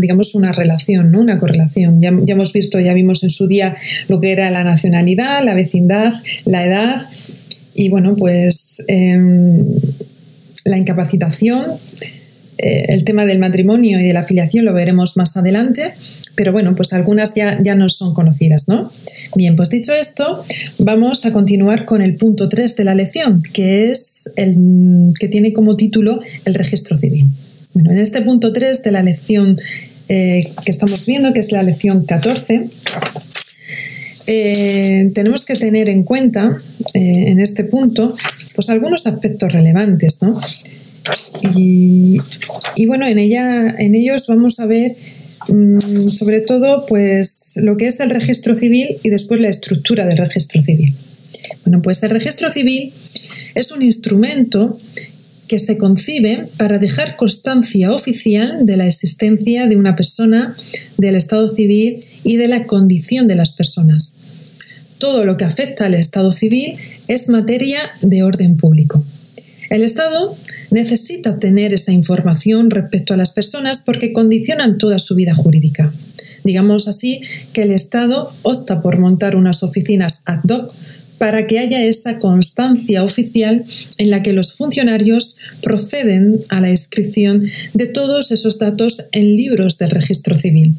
digamos, 0.00 0.34
una 0.34 0.52
relación, 0.52 1.12
¿no? 1.12 1.20
una 1.20 1.38
correlación. 1.38 2.00
Ya, 2.00 2.08
hemos 2.08 2.54
visto, 2.54 2.80
ya 2.80 2.94
vimos 2.94 3.22
en 3.22 3.30
su 3.30 3.46
día 3.46 3.76
lo 4.08 4.18
que 4.18 4.32
era 4.32 4.50
la 4.50 4.64
nacionalidad, 4.64 5.44
la 5.44 5.54
vecindad, 5.54 6.14
la 6.46 6.64
edad 6.64 7.02
y, 7.74 7.90
bueno, 7.90 8.16
pues 8.16 8.82
em, 8.88 9.62
la 10.68 10.78
incapacitación, 10.78 11.64
eh, 12.58 12.86
el 12.88 13.04
tema 13.04 13.24
del 13.24 13.38
matrimonio 13.38 14.00
y 14.00 14.04
de 14.04 14.12
la 14.12 14.20
afiliación 14.20 14.64
lo 14.64 14.74
veremos 14.74 15.16
más 15.16 15.36
adelante, 15.36 15.92
pero 16.34 16.52
bueno, 16.52 16.74
pues 16.74 16.92
algunas 16.92 17.32
ya, 17.34 17.58
ya 17.62 17.74
no 17.74 17.88
son 17.88 18.14
conocidas, 18.14 18.68
¿no? 18.68 18.90
Bien, 19.36 19.54
pues 19.54 19.70
dicho 19.70 19.92
esto, 19.92 20.44
vamos 20.78 21.24
a 21.24 21.32
continuar 21.32 21.84
con 21.84 22.02
el 22.02 22.16
punto 22.16 22.48
3 22.48 22.74
de 22.76 22.84
la 22.84 22.94
lección, 22.94 23.42
que 23.52 23.90
es 23.90 24.30
el 24.36 25.12
que 25.18 25.28
tiene 25.28 25.52
como 25.52 25.76
título 25.76 26.20
el 26.44 26.54
registro 26.54 26.96
civil. 26.96 27.26
Bueno, 27.74 27.92
en 27.92 27.98
este 27.98 28.22
punto 28.22 28.52
3 28.52 28.82
de 28.82 28.90
la 28.90 29.02
lección 29.02 29.56
eh, 30.08 30.50
que 30.64 30.70
estamos 30.70 31.06
viendo, 31.06 31.32
que 31.32 31.40
es 31.40 31.52
la 31.52 31.62
lección 31.62 32.04
14, 32.04 32.68
eh, 34.30 35.10
tenemos 35.14 35.46
que 35.46 35.54
tener 35.54 35.88
en 35.88 36.04
cuenta 36.04 36.60
en 36.92 37.40
este 37.40 37.64
punto 37.64 38.14
pues 38.54 38.68
algunos 38.68 39.06
aspectos 39.06 39.50
relevantes, 39.50 40.20
¿no? 40.20 40.38
Y, 41.54 42.18
bueno, 42.86 43.06
en, 43.06 43.18
ella, 43.18 43.70
en 43.78 43.94
ellos 43.94 44.26
vamos 44.26 44.60
a 44.60 44.66
ver 44.66 44.96
mm, 45.48 46.00
sobre 46.10 46.40
todo 46.40 46.84
pues 46.84 47.54
lo 47.62 47.78
que 47.78 47.86
es 47.86 48.00
el 48.00 48.10
registro 48.10 48.54
civil 48.54 48.98
y 49.02 49.08
después 49.08 49.40
la 49.40 49.48
estructura 49.48 50.04
del 50.04 50.18
registro 50.18 50.60
civil. 50.60 50.94
Bueno, 51.64 51.80
pues 51.80 52.02
el 52.02 52.10
registro 52.10 52.50
civil 52.50 52.92
es 53.54 53.72
un 53.72 53.80
instrumento 53.80 54.78
que 55.48 55.58
se 55.58 55.78
concibe 55.78 56.46
para 56.56 56.78
dejar 56.78 57.16
constancia 57.16 57.92
oficial 57.92 58.66
de 58.66 58.76
la 58.76 58.86
existencia 58.86 59.66
de 59.66 59.76
una 59.76 59.96
persona, 59.96 60.56
del 60.98 61.16
estado 61.16 61.48
civil 61.52 62.00
y 62.22 62.36
de 62.36 62.48
la 62.48 62.64
condición 62.66 63.26
de 63.26 63.34
las 63.34 63.52
personas. 63.54 64.16
Todo 64.98 65.24
lo 65.24 65.36
que 65.36 65.44
afecta 65.44 65.86
al 65.86 65.94
estado 65.94 66.30
civil 66.32 66.76
es 67.06 67.28
materia 67.28 67.90
de 68.02 68.22
orden 68.22 68.56
público. 68.56 69.04
El 69.70 69.82
Estado 69.82 70.34
necesita 70.70 71.38
tener 71.38 71.74
esa 71.74 71.92
información 71.92 72.70
respecto 72.70 73.14
a 73.14 73.16
las 73.16 73.32
personas 73.32 73.80
porque 73.84 74.12
condicionan 74.12 74.78
toda 74.78 74.98
su 74.98 75.14
vida 75.14 75.34
jurídica. 75.34 75.92
Digamos 76.42 76.88
así 76.88 77.20
que 77.52 77.62
el 77.62 77.72
Estado 77.72 78.32
opta 78.42 78.80
por 78.80 78.98
montar 78.98 79.36
unas 79.36 79.62
oficinas 79.62 80.22
ad 80.24 80.40
hoc 80.48 80.72
para 81.18 81.46
que 81.46 81.58
haya 81.58 81.84
esa 81.84 82.18
constancia 82.18 83.04
oficial 83.04 83.64
en 83.98 84.10
la 84.10 84.22
que 84.22 84.32
los 84.32 84.54
funcionarios 84.54 85.36
proceden 85.62 86.38
a 86.48 86.60
la 86.60 86.70
inscripción 86.70 87.44
de 87.74 87.86
todos 87.86 88.30
esos 88.30 88.58
datos 88.58 89.04
en 89.12 89.36
libros 89.36 89.78
del 89.78 89.90
registro 89.90 90.36
civil 90.36 90.74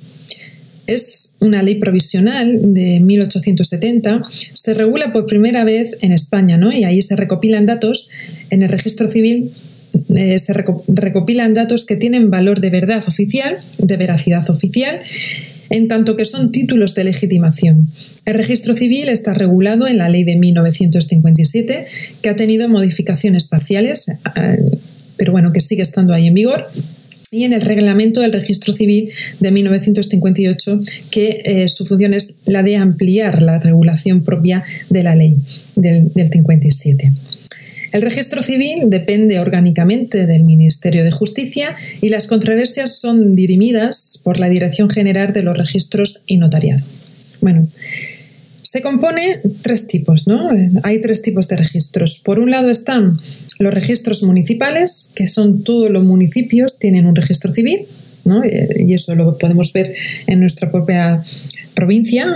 es 0.90 1.36
una 1.40 1.62
ley 1.62 1.76
provisional 1.76 2.74
de 2.74 3.00
1870, 3.00 4.22
se 4.54 4.74
regula 4.74 5.14
por 5.14 5.28
primera 5.28 5.64
vez 5.64 5.98
en 6.02 6.12
España, 6.12 6.58
¿no? 6.58 6.72
Y 6.72 6.84
ahí 6.84 7.02
se 7.02 7.16
recopilan 7.16 7.66
datos 7.66 8.10
en 8.50 8.64
el 8.64 8.70
registro 8.70 9.08
civil. 9.08 9.52
Eh, 10.16 10.38
se 10.40 10.54
recopilan 10.54 11.54
datos 11.54 11.86
que 11.86 11.96
tienen 11.96 12.30
valor 12.30 12.60
de 12.60 12.70
verdad 12.70 13.04
oficial, 13.08 13.58
de 13.78 13.98
veracidad 13.98 14.50
oficial, 14.50 15.00
en 15.70 15.88
tanto 15.88 16.16
que 16.16 16.26
son 16.26 16.52
títulos 16.52 16.96
de 16.96 17.04
legitimación. 17.04 17.90
El 18.26 18.36
registro 18.36 18.74
civil 18.74 19.10
está 19.10 19.34
regulado 19.34 19.88
en 19.88 19.98
la 19.98 20.10
ley 20.10 20.24
de 20.24 20.36
1957, 20.36 21.86
que 22.22 22.30
ha 22.30 22.36
tenido 22.36 22.70
modificaciones 22.70 23.48
parciales, 23.48 24.08
eh, 24.10 24.60
pero 25.18 25.32
bueno, 25.32 25.52
que 25.52 25.62
sigue 25.62 25.84
estando 25.84 26.14
ahí 26.14 26.28
en 26.28 26.34
vigor 26.34 26.66
y 27.32 27.44
en 27.44 27.54
el 27.54 27.62
reglamento 27.62 28.22
del 28.22 28.34
registro 28.34 28.74
civil 28.74 29.12
de 29.40 29.52
1958, 29.52 30.82
que 31.12 31.42
eh, 31.46 31.70
su 31.70 31.86
función 31.86 32.14
es 32.14 32.38
la 32.46 32.64
de 32.64 32.78
ampliar 32.78 33.44
la 33.44 33.60
regulación 33.60 34.24
propia 34.24 34.64
de 34.90 35.04
la 35.04 35.16
ley 35.16 35.38
del, 35.76 36.12
57. 36.16 37.12
El 37.92 38.02
registro 38.02 38.42
civil 38.42 38.84
depende 38.88 39.40
orgánicamente 39.40 40.28
del 40.28 40.44
Ministerio 40.44 41.04
de 41.04 41.12
Justicia 41.12 41.76
y 42.02 42.10
las 42.10 42.28
controversias 42.28 43.00
son 43.00 43.36
dirimidas 43.36 44.20
por 44.24 44.40
la 44.40 44.50
Dirección 44.50 44.90
General 44.90 45.34
de 45.34 45.44
los 45.44 45.58
Registros 45.58 46.22
y 46.26 46.38
Notariado. 46.38 46.84
Bueno, 47.42 47.68
se 48.62 48.82
compone 48.84 49.40
tres 49.64 49.88
tipos, 49.88 50.28
¿no? 50.28 50.50
Hay 50.84 51.02
tres 51.02 51.24
tipos 51.24 51.48
de 51.48 51.56
registros. 51.56 52.22
Por 52.24 52.40
un 52.40 52.52
lado 52.52 52.70
están 52.70 53.20
los 53.58 53.74
registros 53.74 54.22
municipales, 54.22 55.12
que 55.16 55.28
son 55.28 55.64
todos 55.64 55.90
los 55.90 56.04
municipios, 56.04 56.78
tienen 56.78 57.08
un 57.08 57.16
registro 57.16 57.52
civil, 57.52 57.88
¿no? 58.26 58.44
Eh, 58.44 58.86
y 58.86 58.94
eso 58.94 59.16
lo 59.16 59.38
podemos 59.40 59.74
ver 59.74 59.96
en 60.28 60.40
nuestra 60.40 60.70
propia 60.70 61.24
provincia. 61.74 62.28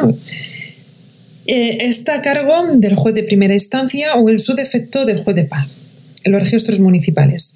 Eh, 1.46 1.90
está 1.90 2.16
a 2.16 2.22
cargo 2.22 2.54
del 2.74 2.96
juez 2.96 3.16
de 3.16 3.24
primera 3.24 3.54
instancia 3.54 4.16
o 4.16 4.30
en 4.30 4.40
su 4.40 4.54
defecto 4.54 5.06
del 5.06 5.24
juez 5.24 5.36
de 5.36 5.44
paz, 5.46 5.68
los 6.26 6.42
registros 6.42 6.80
municipales. 6.80 7.54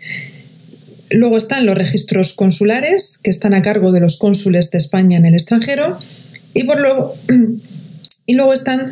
Luego 1.10 1.38
están 1.38 1.66
los 1.66 1.78
registros 1.78 2.34
consulares, 2.34 3.18
que 3.18 3.30
están 3.30 3.54
a 3.54 3.62
cargo 3.62 3.92
de 3.92 4.02
los 4.02 4.18
cónsules 4.18 4.72
de 4.72 4.78
España 4.78 5.18
en 5.18 5.26
el 5.26 5.36
extranjero. 5.36 5.98
Y 6.54 6.66
por 6.66 6.80
luego 6.82 7.16
y 8.26 8.34
luego 8.34 8.54
están 8.54 8.92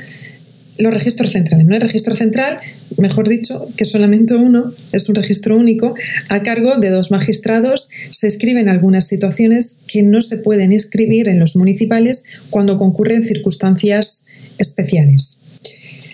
los 0.78 0.94
registros 0.94 1.32
centrales. 1.32 1.66
¿no? 1.66 1.76
El 1.76 1.82
registro 1.82 2.16
central, 2.16 2.58
mejor 2.98 3.30
dicho, 3.30 3.68
que 3.78 3.86
solamente 3.86 4.36
uno, 4.36 4.74
es 4.92 5.10
un 5.10 5.16
registro 5.16 5.58
único, 5.58 5.96
a 6.30 6.44
cargo 6.44 6.78
de 6.78 6.90
dos 6.90 7.12
magistrados. 7.12 7.90
Se 8.12 8.28
escriben 8.28 8.70
algunas 8.70 9.08
situaciones 9.08 9.78
que 9.88 10.04
no 10.04 10.22
se 10.22 10.38
pueden 10.38 10.72
inscribir 10.72 11.28
en 11.28 11.40
los 11.40 11.56
municipales 11.56 12.26
cuando 12.50 12.78
concurren 12.78 13.26
circunstancias 13.26 14.26
especiales. 14.58 15.40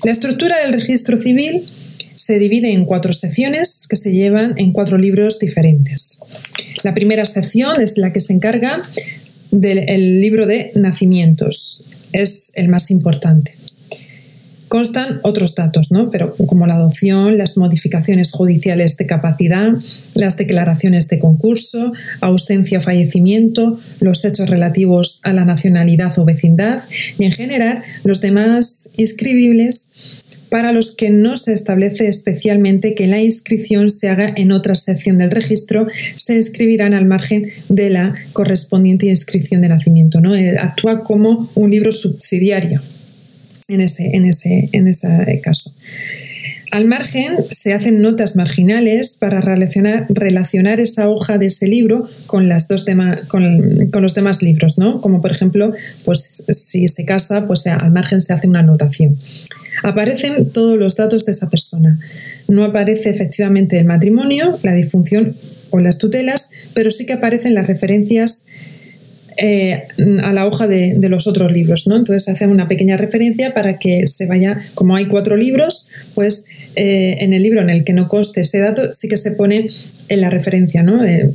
La 0.04 0.12
estructura 0.12 0.56
del 0.64 0.74
registro 0.74 1.18
civil 1.18 1.64
se 2.16 2.40
divide 2.40 2.74
en 2.74 2.86
cuatro 2.86 3.14
secciones 3.14 3.88
que 3.90 3.96
se 3.96 4.12
llevan 4.12 4.54
en 4.58 4.74
cuatro 4.74 4.98
libros 4.98 5.40
diferentes. 5.40 6.20
La 6.84 6.94
primera 6.94 7.26
sección 7.26 7.82
es 7.82 7.98
la 7.98 8.14
que 8.14 8.22
se 8.22 8.34
encarga 8.34 8.82
del 9.52 10.22
libro 10.22 10.46
de 10.46 10.72
nacimientos 10.76 11.84
es 12.14 12.52
el 12.56 12.70
más 12.70 12.92
importante. 12.92 13.56
Constan 14.72 15.20
otros 15.24 15.54
datos, 15.54 15.92
¿no? 15.92 16.10
Pero 16.12 16.34
como 16.48 16.66
la 16.66 16.76
adopción, 16.76 17.38
las 17.38 17.58
modificaciones 17.58 18.32
judiciales 18.32 18.96
de 18.96 19.06
capacidad, 19.06 19.68
las 20.14 20.38
declaraciones 20.38 21.10
de 21.10 21.20
concurso, 21.20 21.92
ausencia 22.22 22.78
o 22.78 22.82
fallecimiento, 22.82 23.78
los 24.00 24.24
hechos 24.24 24.50
relativos 24.50 25.20
a 25.24 25.34
la 25.34 25.44
nacionalidad 25.44 26.18
o 26.18 26.24
vecindad 26.24 26.82
y 27.20 27.26
en 27.26 27.34
general 27.34 27.84
los 28.06 28.22
demás 28.22 28.88
inscribibles 28.96 30.24
para 30.48 30.72
los 30.72 30.96
que 30.96 31.10
no 31.10 31.36
se 31.36 31.52
establece 31.52 32.08
especialmente 32.08 32.96
que 32.96 33.08
la 33.08 33.20
inscripción 33.20 33.90
se 33.90 34.08
haga 34.08 34.32
en 34.38 34.54
otra 34.54 34.76
sección 34.76 35.18
del 35.18 35.32
registro, 35.32 35.88
se 36.16 36.38
inscribirán 36.38 36.94
al 36.94 37.04
margen 37.04 37.46
de 37.68 37.90
la 37.90 38.16
correspondiente 38.32 39.08
inscripción 39.08 39.60
de 39.60 39.68
nacimiento. 39.68 40.22
¿no? 40.22 40.34
Eh, 40.34 40.58
actúa 40.58 41.04
como 41.04 41.50
un 41.56 41.72
libro 41.72 41.92
subsidiario 41.92 42.82
en 43.68 43.82
ese, 43.82 44.16
en 44.16 44.26
ese, 44.26 44.70
en 44.72 44.88
ese 44.88 45.40
caso. 45.44 45.74
Al 46.72 46.86
margen 46.86 47.36
se 47.50 47.74
hacen 47.74 48.02
notas 48.02 48.38
marginales 48.38 49.18
para 49.20 49.42
relacionar, 49.42 50.06
relacionar, 50.08 50.80
esa 50.80 51.10
hoja 51.10 51.38
de 51.38 51.48
ese 51.48 51.68
libro 51.68 52.08
con, 52.28 52.48
las 52.48 52.70
dos 52.70 52.86
con, 53.28 53.90
con, 53.92 54.02
los 54.02 54.16
demás 54.16 54.42
libros, 54.42 54.78
¿no? 54.78 55.02
Como 55.02 55.22
por 55.22 55.32
ejemplo, 55.32 55.74
pues 56.06 56.46
si 56.52 56.88
se 56.88 57.04
casa, 57.04 57.46
pues 57.46 57.68
al 57.68 57.92
margen 57.92 58.22
se 58.22 58.32
hace 58.32 58.48
una 58.48 58.62
anotación 58.62 59.18
aparecen 59.84 60.52
todos 60.52 60.78
los 60.78 60.96
datos 60.96 61.26
de 61.26 61.32
esa 61.32 61.50
persona. 61.50 62.00
No 62.48 62.64
aparece 62.64 63.10
efectivamente 63.10 63.80
el 63.80 63.86
matrimonio, 63.86 64.58
la 64.64 64.74
disfunción 64.74 65.36
o 65.70 65.80
las 65.80 65.98
tutelas, 65.98 66.52
pero 66.74 66.92
sí 66.92 67.06
que 67.06 67.14
aparecen 67.14 67.54
las 67.54 67.68
referencias 67.68 68.46
eh, 69.38 69.84
a 70.24 70.34
la 70.34 70.46
hoja 70.46 70.68
de, 70.68 70.98
los 71.10 71.28
otros 71.28 71.52
libros, 71.52 71.88
¿no? 71.88 71.96
Entonces 71.96 72.28
hace 72.30 72.48
una 72.48 72.68
pequeña 72.68 72.98
referencia 72.98 73.54
para 73.54 73.78
que 73.78 74.08
se 74.08 74.26
vaya, 74.26 74.62
como 74.76 74.96
hay 74.96 75.06
cuatro 75.06 75.36
libros, 75.36 75.88
pues 76.16 76.46
eh, 76.76 77.18
en 77.20 77.34
el 77.34 77.44
libro 77.44 77.62
en 77.62 77.70
el 77.70 77.84
que 77.84 77.94
no 77.94 78.08
conste 78.08 78.42
ese 78.42 78.60
dato 78.60 78.94
sí 78.94 79.08
que 79.08 79.18
se 79.18 79.32
pone 79.32 79.68
en 80.10 80.22
la 80.22 80.30
referencia, 80.30 80.84
¿no? 80.84 81.04
Eh, 81.04 81.30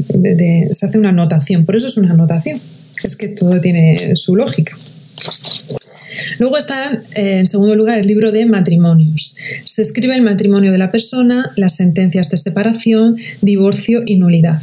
se 0.73 0.87
hace 0.87 0.99
una 0.99 1.11
anotación, 1.11 1.65
por 1.65 1.77
eso 1.77 1.87
es 1.87 1.97
una 1.97 2.13
anotación, 2.13 2.61
es 3.03 3.17
que 3.17 3.29
todo 3.29 3.61
tiene 3.61 4.15
su 4.17 4.37
lógica. 4.37 4.77
Luego 6.39 6.57
está, 6.57 7.03
en 7.15 7.47
segundo 7.47 7.75
lugar, 7.75 7.99
el 7.99 8.07
libro 8.07 8.33
de 8.33 8.47
matrimonios. 8.47 9.35
Se 9.65 9.83
escribe 9.83 10.15
el 10.15 10.23
matrimonio 10.23 10.73
de 10.73 10.79
la 10.79 10.91
persona, 10.91 11.51
las 11.57 11.77
sentencias 11.77 12.31
de 12.31 12.37
separación, 12.37 13.17
divorcio 13.43 14.03
y 14.07 14.17
nulidad. 14.17 14.63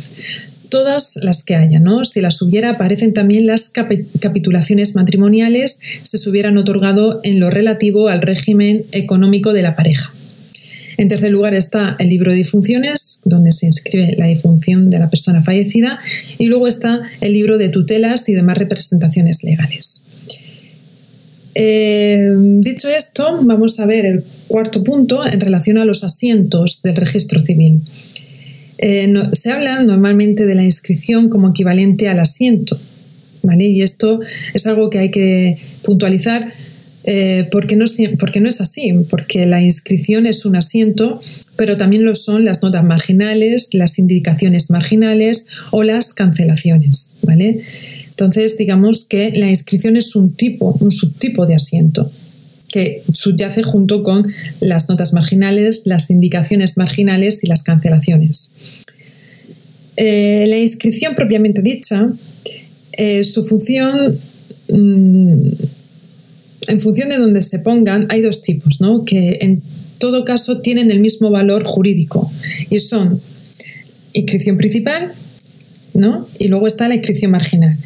Todas 0.74 1.20
las 1.22 1.44
que 1.44 1.56
haya, 1.56 1.80
¿no? 1.80 2.04
Si 2.04 2.20
las 2.20 2.42
hubiera, 2.42 2.72
aparecen 2.72 3.14
también 3.14 3.46
las 3.46 3.70
capitulaciones 3.70 4.96
matrimoniales 4.96 5.80
si 6.04 6.18
se 6.18 6.28
hubieran 6.28 6.58
otorgado 6.58 7.20
en 7.22 7.40
lo 7.40 7.52
relativo 7.52 8.08
al 8.08 8.24
régimen 8.24 8.84
económico 8.92 9.54
de 9.54 9.62
la 9.62 9.76
pareja. 9.76 10.12
En 10.98 11.10
tercer 11.10 11.30
lugar 11.30 11.54
está 11.54 11.96
el 12.00 12.10
libro 12.10 12.32
de 12.32 12.38
difunciones, 12.38 13.22
donde 13.24 13.52
se 13.52 13.68
inscribe 13.68 14.16
la 14.18 14.26
difunción 14.26 14.90
de 14.90 14.98
la 14.98 15.12
persona 15.12 15.44
fallecida, 15.44 16.00
y 16.40 16.48
luego 16.48 16.68
está 16.68 17.02
el 17.22 17.34
libro 17.34 17.60
de 17.60 17.70
tutelas 17.70 18.28
y 18.28 18.34
demás 18.34 18.58
representaciones 18.58 19.44
legales. 19.44 20.06
Eh, 21.54 22.32
dicho 22.62 22.90
esto, 22.90 23.42
vamos 23.44 23.80
a 23.80 23.86
ver 23.86 24.08
el 24.08 24.24
cuarto 24.48 24.84
punto 24.84 25.24
en 25.24 25.40
relación 25.40 25.78
a 25.78 25.86
los 25.86 26.04
asientos 26.04 26.82
del 26.82 26.96
registro 26.96 27.42
civil. 27.42 27.80
Eh, 28.86 29.14
se 29.32 29.50
habla 29.50 29.82
normalmente 29.82 30.46
de 30.46 30.56
la 30.56 30.66
inscripción 30.66 31.30
como 31.30 31.52
equivalente 31.52 32.10
al 32.10 32.20
asiento, 32.20 32.78
¿vale? 33.42 33.64
Y 33.64 33.82
esto 33.82 34.20
es 34.54 34.68
algo 34.68 34.90
que 34.90 35.00
hay 35.00 35.10
que 35.10 35.58
puntualizar 35.84 36.52
eh, 37.06 37.48
porque, 37.50 37.78
no, 37.78 37.86
porque 38.20 38.42
no 38.42 38.50
es 38.50 38.60
así, 38.60 38.92
porque 39.10 39.46
la 39.46 39.62
inscripción 39.62 40.26
es 40.26 40.46
un 40.46 40.58
asiento, 40.58 41.22
pero 41.56 41.78
también 41.78 42.04
lo 42.04 42.14
son 42.14 42.44
las 42.44 42.62
notas 42.62 42.84
marginales, 42.84 43.70
las 43.72 44.00
indicaciones 44.00 44.70
marginales 44.70 45.48
o 45.72 45.84
las 45.84 46.14
cancelaciones, 46.14 47.16
¿vale? 47.22 47.62
Entonces, 48.10 48.58
digamos 48.58 49.06
que 49.06 49.32
la 49.32 49.50
inscripción 49.50 49.96
es 49.96 50.14
un 50.18 50.34
tipo, 50.34 50.76
un 50.82 50.92
subtipo 50.92 51.46
de 51.46 51.56
asiento 51.56 52.12
que 52.74 53.04
subyace 53.14 53.62
junto 53.62 54.02
con 54.02 54.26
las 54.60 54.90
notas 54.90 55.14
marginales, 55.14 55.84
las 55.86 56.10
indicaciones 56.10 56.76
marginales 56.76 57.44
y 57.44 57.48
las 57.48 57.62
cancelaciones. 57.62 58.50
Eh, 59.96 60.46
la 60.48 60.58
inscripción 60.58 61.14
propiamente 61.14 61.62
dicha, 61.62 62.12
eh, 62.94 63.24
su 63.24 63.44
función 63.46 64.18
mm, 64.70 65.52
en 66.68 66.82
función 66.82 67.10
de 67.10 67.20
donde 67.20 67.44
se 67.44 67.60
pongan, 67.60 68.08
hay 68.10 68.22
dos 68.22 68.42
tipos, 68.42 68.82
¿no? 68.82 69.06
que 69.06 69.38
en 69.42 69.62
todo 70.00 70.26
caso 70.26 70.62
tienen 70.62 70.90
el 70.90 71.00
mismo 71.00 71.30
valor 71.30 71.64
jurídico 71.66 72.32
y 72.72 72.80
son 72.80 73.22
inscripción 74.14 74.58
principal 74.58 75.12
¿no? 75.94 76.28
y 76.40 76.48
luego 76.48 76.66
está 76.66 76.88
la 76.88 76.96
inscripción 76.96 77.30
marginal. 77.30 77.78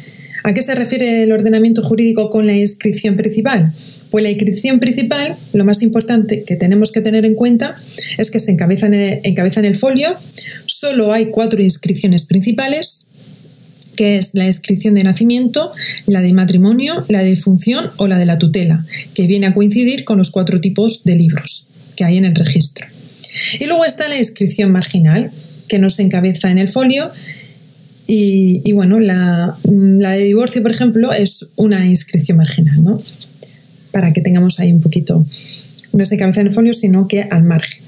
¿A 0.44 0.54
qué 0.54 0.62
se 0.62 0.74
refiere 0.74 1.24
el 1.24 1.32
ordenamiento 1.32 1.82
jurídico 1.82 2.30
con 2.30 2.46
la 2.46 2.56
inscripción 2.56 3.16
principal? 3.16 3.74
Pues 4.10 4.22
la 4.22 4.30
inscripción 4.30 4.80
principal, 4.80 5.34
lo 5.52 5.64
más 5.64 5.82
importante 5.82 6.44
que 6.44 6.56
tenemos 6.56 6.92
que 6.92 7.00
tener 7.00 7.24
en 7.24 7.34
cuenta 7.34 7.74
es 8.16 8.30
que 8.30 8.38
se 8.38 8.52
encabeza 8.52 8.86
en 8.86 9.64
el, 9.64 9.76
folio, 9.76 10.14
solo 10.66 11.12
hay 11.12 11.26
cuatro 11.26 11.62
inscripciones 11.62 12.24
principales, 12.24 13.06
que 13.96 14.16
es 14.16 14.30
la 14.32 14.46
inscripción 14.46 14.94
de 14.94 15.04
nacimiento, 15.04 15.72
la 16.06 16.22
de 16.22 16.32
matrimonio, 16.32 17.04
la 17.08 17.22
de 17.22 17.36
función 17.36 17.90
o 17.96 18.06
la 18.06 18.18
de 18.18 18.26
la 18.26 18.38
tutela, 18.38 18.84
que 19.14 19.26
viene 19.26 19.48
a 19.48 19.54
coincidir 19.54 20.04
con 20.04 20.18
los 20.18 20.30
cuatro 20.30 20.60
tipos 20.60 21.04
de 21.04 21.16
libros 21.16 21.68
que 21.96 22.04
hay 22.04 22.16
en 22.16 22.24
el 22.24 22.34
registro. 22.34 22.86
Y 23.58 23.66
luego 23.66 23.84
está 23.84 24.08
la 24.08 24.16
inscripción 24.16 24.70
marginal, 24.70 25.30
que 25.68 25.78
no 25.78 25.90
se 25.90 26.02
encabeza 26.02 26.50
en 26.50 26.58
el 26.58 26.68
folio. 26.68 27.10
Y, 28.10 28.72
bueno, 28.72 29.00
la, 29.00 29.54
la, 29.64 30.12
de 30.12 30.24
divorcio, 30.24 30.62
por 30.62 30.70
ejemplo, 30.70 31.12
es 31.12 31.50
una 31.56 31.84
inscripción 31.84 32.38
marginal, 32.38 32.82
¿no? 32.82 33.02
Para 33.92 34.12
que 34.12 34.20
tengamos 34.20 34.60
ahí 34.60 34.72
un 34.72 34.80
poquito, 34.80 35.26
no 35.92 36.04
se 36.04 36.14
encabeza 36.14 36.40
en 36.40 36.48
el 36.48 36.52
folio, 36.52 36.72
sino 36.72 37.08
que 37.08 37.22
al 37.22 37.44
margen. 37.44 37.80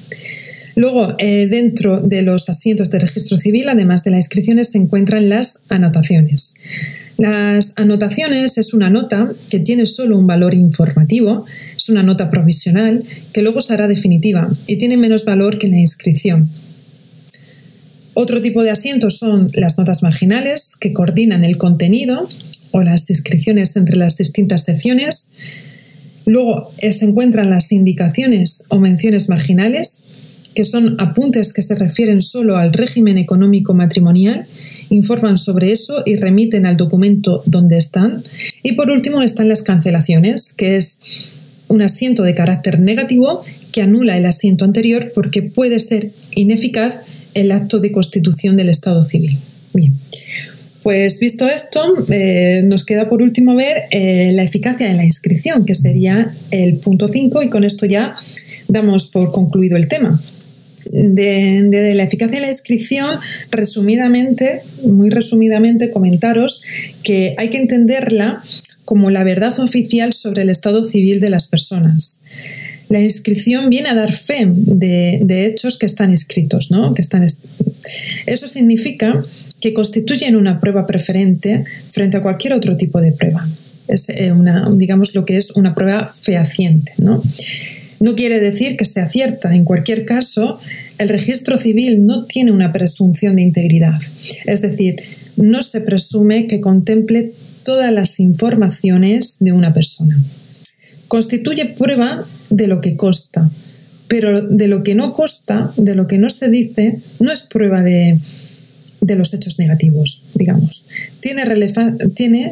Luego, 0.77 1.15
eh, 1.19 1.47
dentro 1.51 2.01
de 2.01 2.23
los 2.23 2.49
asientos 2.49 2.91
de 2.91 3.01
registro 3.01 3.37
civil, 3.37 3.69
además 3.69 4.03
de 4.03 4.13
las 4.13 4.21
inscripciones, 4.21 4.71
se 4.71 4.79
encuentran 4.79 5.29
las 5.29 5.61
anotaciones. 5.69 6.55
Las 7.19 7.75
anotaciones 7.77 8.57
es 8.57 8.73
una 8.73 8.89
nota 8.89 9.31
que 9.51 9.59
tiene 9.59 9.85
solo 9.85 10.17
un 10.17 10.27
valor 10.27 10.55
informativo, 10.55 11.45
es 11.77 11.91
una 11.91 12.03
nota 12.03 12.31
provisional 12.31 13.05
que 13.35 13.43
luego 13.43 13.61
será 13.61 13.89
definitiva 13.89 14.49
y 14.67 14.79
tiene 14.79 14.97
menos 14.97 15.27
valor 15.27 15.59
que 15.59 15.69
la 15.69 15.79
inscripción. 15.79 16.49
Otro 18.15 18.41
tipo 18.41 18.63
de 18.63 18.71
asientos 18.71 19.19
son 19.19 19.49
las 19.53 19.77
notas 19.77 20.03
marginales 20.03 20.77
que 20.81 20.95
coordinan 20.95 21.45
el 21.45 21.59
contenido 21.59 22.27
o 22.71 22.81
las 22.81 23.07
descripciones 23.07 23.77
entre 23.77 23.97
las 23.97 24.17
distintas 24.17 24.65
secciones. 24.65 25.31
Luego 26.31 26.71
eh, 26.79 26.93
se 26.93 27.07
encuentran 27.07 27.51
las 27.51 27.73
indicaciones 27.73 28.63
o 28.69 28.79
menciones 28.79 29.29
marginales 29.29 30.05
que 30.55 30.65
son 30.65 30.95
apuntes 31.01 31.53
que 31.53 31.61
se 31.61 31.75
refieren 31.75 32.21
solo 32.21 32.57
al 32.57 32.73
régimen 32.73 33.19
económico 33.19 33.75
matrimonial, 33.75 34.47
informan 34.91 35.39
sobre 35.39 35.73
eso 35.73 36.05
y 36.07 36.17
remiten 36.17 36.67
al 36.67 36.77
documento 36.77 37.43
donde 37.47 37.79
están. 37.79 38.23
Y 38.63 38.73
por 38.73 38.91
último 38.91 39.23
están 39.23 39.49
las 39.49 39.63
cancelaciones, 39.63 40.53
que 40.53 40.77
es 40.77 41.01
un 41.67 41.83
asiento 41.83 42.23
de 42.23 42.37
carácter 42.37 42.79
negativo 42.79 43.43
que 43.73 43.83
anula 43.83 44.17
el 44.17 44.27
asiento 44.27 44.65
anterior 44.65 45.11
porque 45.13 45.43
puede 45.43 45.81
ser 45.81 46.13
ineficaz 46.31 47.01
el 47.35 47.51
acto 47.51 47.81
de 47.81 47.91
constitución 47.91 48.57
del 48.57 48.69
Estado 48.69 49.03
civil. 49.03 49.37
Bien. 49.75 49.95
Pues 50.83 51.19
visto 51.19 51.47
esto, 51.47 51.95
eh, 52.11 52.63
nos 52.65 52.85
queda 52.85 53.09
por 53.09 53.21
último 53.23 53.55
ver 53.55 53.85
eh, 53.91 54.33
la 54.33 54.43
eficacia 54.43 54.89
de 54.89 54.95
la 54.95 55.05
inscripción, 55.05 55.67
que 55.67 55.75
sería 55.75 56.35
el 56.51 56.79
punto 56.79 57.09
5, 57.09 57.43
y 57.43 57.51
con 57.51 57.65
esto 57.65 57.87
ya 57.87 58.15
damos 58.69 59.07
por 59.07 59.31
concluido 59.31 59.77
el 59.77 59.89
tema 59.89 60.21
de, 60.93 61.93
la 61.95 62.03
eficacia 62.03 62.37
de 62.37 62.43
la 62.43 62.49
inscripción, 62.49 63.19
resumidamente, 63.51 64.63
muy 64.85 65.11
resumidamente, 65.11 65.91
comentaros 65.91 66.63
que 67.03 67.33
hay 67.39 67.51
que 67.51 67.59
entenderla 67.59 68.43
como 68.85 69.11
la 69.11 69.25
verdad 69.25 69.59
oficial 69.61 70.13
sobre 70.13 70.43
el 70.43 70.51
estado 70.51 70.83
civil 70.83 71.21
de 71.21 71.31
las 71.31 71.47
personas. 71.47 72.23
La 72.89 73.01
inscripción 73.01 73.71
viene 73.71 73.89
a 73.89 73.95
dar 73.95 74.13
fe 74.13 74.49
de, 74.49 75.47
hechos 75.47 75.79
que 75.79 75.87
están 75.87 76.11
escritos, 76.11 76.73
¿no? 76.73 76.93
Que 76.93 77.03
están 77.03 77.25
Eso 78.27 78.47
significa 78.49 79.25
que 79.61 79.75
constituyen 79.75 80.37
una 80.37 80.59
prueba 80.61 80.87
preferente 80.87 81.65
frente 81.91 82.17
a 82.17 82.23
cualquier 82.23 82.55
otro 82.55 82.77
tipo 82.77 83.01
de 83.01 83.13
prueba. 83.13 83.47
Es 83.89 84.09
eh, 84.09 84.33
una, 84.33 84.69
digamos, 84.73 85.15
lo 85.15 85.25
que 85.25 85.37
es 85.37 85.51
una 85.51 85.75
prueba 85.75 86.11
fehaciente, 86.13 86.93
¿no? 86.99 87.23
No 88.01 88.15
quiere 88.15 88.41
decir 88.41 88.77
que 88.77 88.87
sea 88.87 89.09
cierta. 89.09 89.55
En 89.55 89.65
cualquier 89.65 90.07
caso, 90.07 90.59
el 90.97 91.11
registro 91.11 91.59
civil 91.59 92.07
no 92.07 92.25
tiene 92.25 92.51
una 92.51 92.73
presunción 92.73 93.37
de 93.37 93.43
integridad. 93.43 94.01
Es 94.47 94.63
decir, 94.63 94.97
no 95.37 95.63
se 95.63 95.83
presume 95.83 96.47
que 96.47 96.61
contemple 96.61 97.33
todas 97.63 97.93
las 97.93 98.19
informaciones 98.19 99.37
de 99.41 99.53
una 99.53 99.75
persona. 99.75 100.19
Constituye 101.09 101.67
prueba 101.67 102.25
de 102.49 102.69
lo 102.69 102.81
que 102.81 102.97
consta, 102.97 103.51
pero 104.09 104.41
de 104.43 104.69
lo 104.69 104.83
que 104.83 104.95
no 104.95 105.13
consta, 105.13 105.73
de 105.77 105.95
lo 105.95 106.07
que 106.07 106.19
no 106.19 106.31
se 106.31 106.49
dice, 106.49 106.99
no 107.19 107.31
es 107.31 107.43
prueba 107.43 107.83
de, 107.83 108.19
los 109.17 109.35
hechos 109.35 109.59
negativos, 109.59 110.23
digamos. 110.35 110.85
Tiene, 111.21 111.45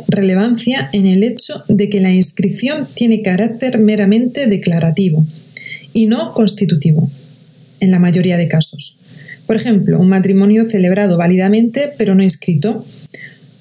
relevancia 0.08 0.88
en 0.92 1.06
el 1.06 1.22
hecho 1.22 1.62
de 1.68 1.88
que 1.88 2.00
la 2.00 2.12
inscripción 2.12 2.86
tiene 2.94 3.22
carácter 3.22 3.78
meramente 3.78 4.46
declarativo 4.46 5.26
y 5.92 6.06
no 6.06 6.32
constitutivo, 6.32 7.10
en 7.80 7.90
la 7.90 7.98
mayoría 7.98 8.36
de 8.36 8.48
casos. 8.48 8.98
Por 9.46 9.56
ejemplo, 9.56 10.00
un 10.00 10.08
matrimonio 10.08 10.68
celebrado 10.68 11.16
válidamente 11.16 11.92
pero 11.96 12.14
no 12.14 12.22
inscrito. 12.22 12.84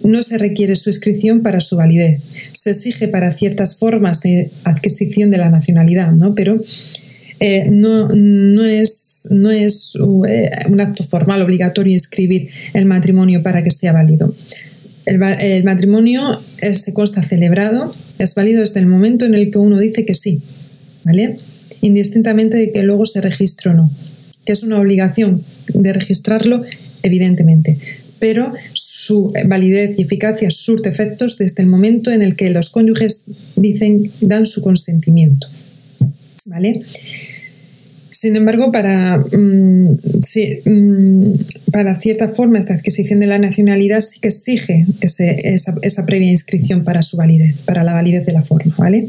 No 0.04 0.22
se 0.22 0.38
requiere 0.38 0.76
su 0.76 0.90
inscripción 0.90 1.42
para 1.42 1.60
su 1.60 1.76
validez. 1.76 2.22
Se 2.54 2.70
exige 2.70 3.08
para 3.08 3.32
ciertas 3.32 3.78
formas 3.78 4.22
de 4.22 4.52
adquisición 4.64 5.32
de 5.32 5.38
la 5.38 5.50
nacionalidad, 5.50 6.12
¿no? 6.12 6.36
pero 6.36 6.62
eh, 7.40 7.70
no, 7.70 8.10
no, 8.10 8.66
es, 8.66 9.28
no 9.30 9.52
es 9.52 9.94
eh, 10.28 10.50
un 10.70 10.82
acto 10.82 11.04
formal 11.04 11.42
obligatorio 11.42 11.94
inscribir 11.94 12.50
el 12.74 12.86
matrimonio 12.86 13.44
para 13.44 13.64
que 13.64 13.72
sea 13.72 13.94
válido. 13.94 14.34
El, 15.06 15.22
el 15.24 15.64
matrimonio 15.64 16.40
se 16.74 16.94
consta 16.94 17.24
celebrado, 17.24 17.94
es 18.20 18.36
válido 18.36 18.62
desde 18.62 18.80
el 18.80 18.88
momento 18.88 19.26
en 19.26 19.36
el 19.36 19.52
que 19.52 19.58
uno 19.58 19.80
dice 19.80 20.06
que 20.06 20.16
sí. 20.16 20.42
¿vale? 21.06 21.38
indistintamente 21.82 22.58
de 22.58 22.72
que 22.72 22.84
luego 22.84 23.06
se 23.06 23.22
registre 23.22 23.72
o 23.72 23.74
no. 23.74 23.92
Que 24.46 24.54
es 24.54 24.64
una 24.64 24.80
obligación 24.80 25.44
de 25.74 25.94
registrarlo, 25.94 26.64
evidentemente, 27.04 27.78
pero 28.20 28.52
su 28.74 29.32
validez 29.48 30.00
y 30.00 30.04
eficacia 30.04 30.50
surte 30.50 30.90
efectos 30.90 31.38
desde 31.38 31.62
el 31.62 31.68
momento 31.68 32.12
en 32.12 32.22
el 32.22 32.36
que 32.36 32.50
los 32.50 32.70
cónyuges 32.70 33.24
dicen, 33.56 34.12
dan 34.22 34.46
su 34.46 34.62
consentimiento. 34.62 35.48
¿Vale? 36.48 36.82
Sin 38.10 38.36
embargo, 38.36 38.72
para, 38.72 39.18
mm, 39.18 39.98
mm, 40.66 41.34
para 41.72 41.96
cierta 41.96 42.30
forma 42.30 42.58
esta 42.58 42.74
adquisición 42.74 43.20
de 43.20 43.28
la 43.28 43.38
nacionalidad 43.38 44.02
sí 44.02 44.20
que 44.20 44.30
exige 44.30 44.88
esa, 45.02 45.26
esa, 45.84 46.06
previa 46.06 46.32
inscripción 46.32 46.84
para 46.84 47.04
su 47.04 47.16
validez, 47.16 47.58
para 47.66 47.84
la 47.84 47.94
validez 47.94 48.26
de 48.26 48.34
la 48.34 48.42
forma. 48.42 48.74
¿vale? 48.78 49.08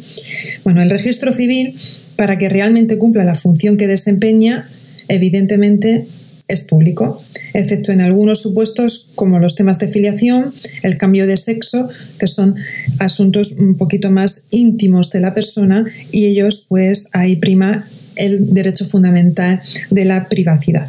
Bueno, 0.62 0.83
el 0.83 0.90
registro 0.90 1.33
civil 1.33 1.74
para 2.16 2.37
que 2.37 2.51
realmente 2.51 2.98
cumpla 2.98 3.24
la 3.24 3.35
función 3.35 3.79
que 3.79 3.87
desempeña, 3.87 4.68
evidentemente 5.09 6.05
es 6.48 6.62
público, 6.62 7.22
excepto 7.54 7.92
en 7.92 8.00
algunos 8.00 8.40
supuestos 8.40 9.08
como 9.14 9.38
los 9.38 9.54
temas 9.54 9.78
de 9.78 9.88
filiación, 9.88 10.52
el 10.82 10.96
cambio 10.96 11.26
de 11.26 11.37
sexo, 11.37 11.88
que 12.18 12.26
son 12.26 12.56
asuntos 12.98 13.52
un 13.52 13.76
poquito 13.76 14.11
más 14.11 14.46
íntimos 14.50 15.11
de 15.11 15.20
la 15.20 15.34
persona 15.34 15.84
y 16.11 16.26
ellos 16.26 16.64
pues 16.68 17.08
ahí 17.12 17.37
prima 17.37 17.87
el 18.16 18.52
derecho 18.52 18.87
fundamental 18.87 19.61
de 19.90 20.04
la 20.04 20.28
privacidad. 20.28 20.88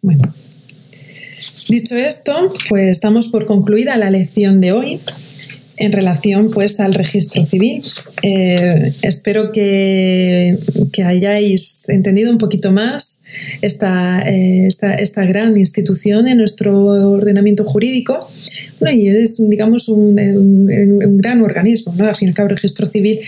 Bueno, 0.00 0.34
dicho 1.68 1.94
esto, 1.94 2.52
pues 2.68 3.00
damos 3.00 3.28
por 3.28 3.46
concluida 3.46 3.96
la 3.96 4.10
lección 4.10 4.60
de 4.60 4.72
hoy 4.72 5.00
en 5.82 5.90
relación 5.90 6.48
pues 6.50 6.78
al 6.78 6.94
registro 6.94 7.42
civil. 7.42 7.82
Eh, 8.22 8.92
espero 9.02 9.50
que, 9.50 10.56
hayáis 11.04 11.88
entendido 11.88 12.30
un 12.30 12.38
poquito 12.38 12.70
más 12.70 13.18
esta, 13.62 14.22
eh, 14.22 14.68
esta, 14.68 15.24
gran 15.24 15.56
institución 15.56 16.28
en 16.28 16.38
nuestro 16.38 16.84
ordenamiento 17.10 17.64
jurídico. 17.64 18.30
y 18.92 19.08
es, 19.08 19.42
digamos, 19.48 19.88
un, 19.88 20.14
gran 21.16 21.42
organismo. 21.42 21.92
¿no? 21.96 22.06
Al 22.06 22.14
fin 22.14 22.28
y 22.28 22.30
al 22.30 22.36
cabo, 22.36 22.50
el 22.50 22.56
registro 22.56 22.86
civil 22.86 23.18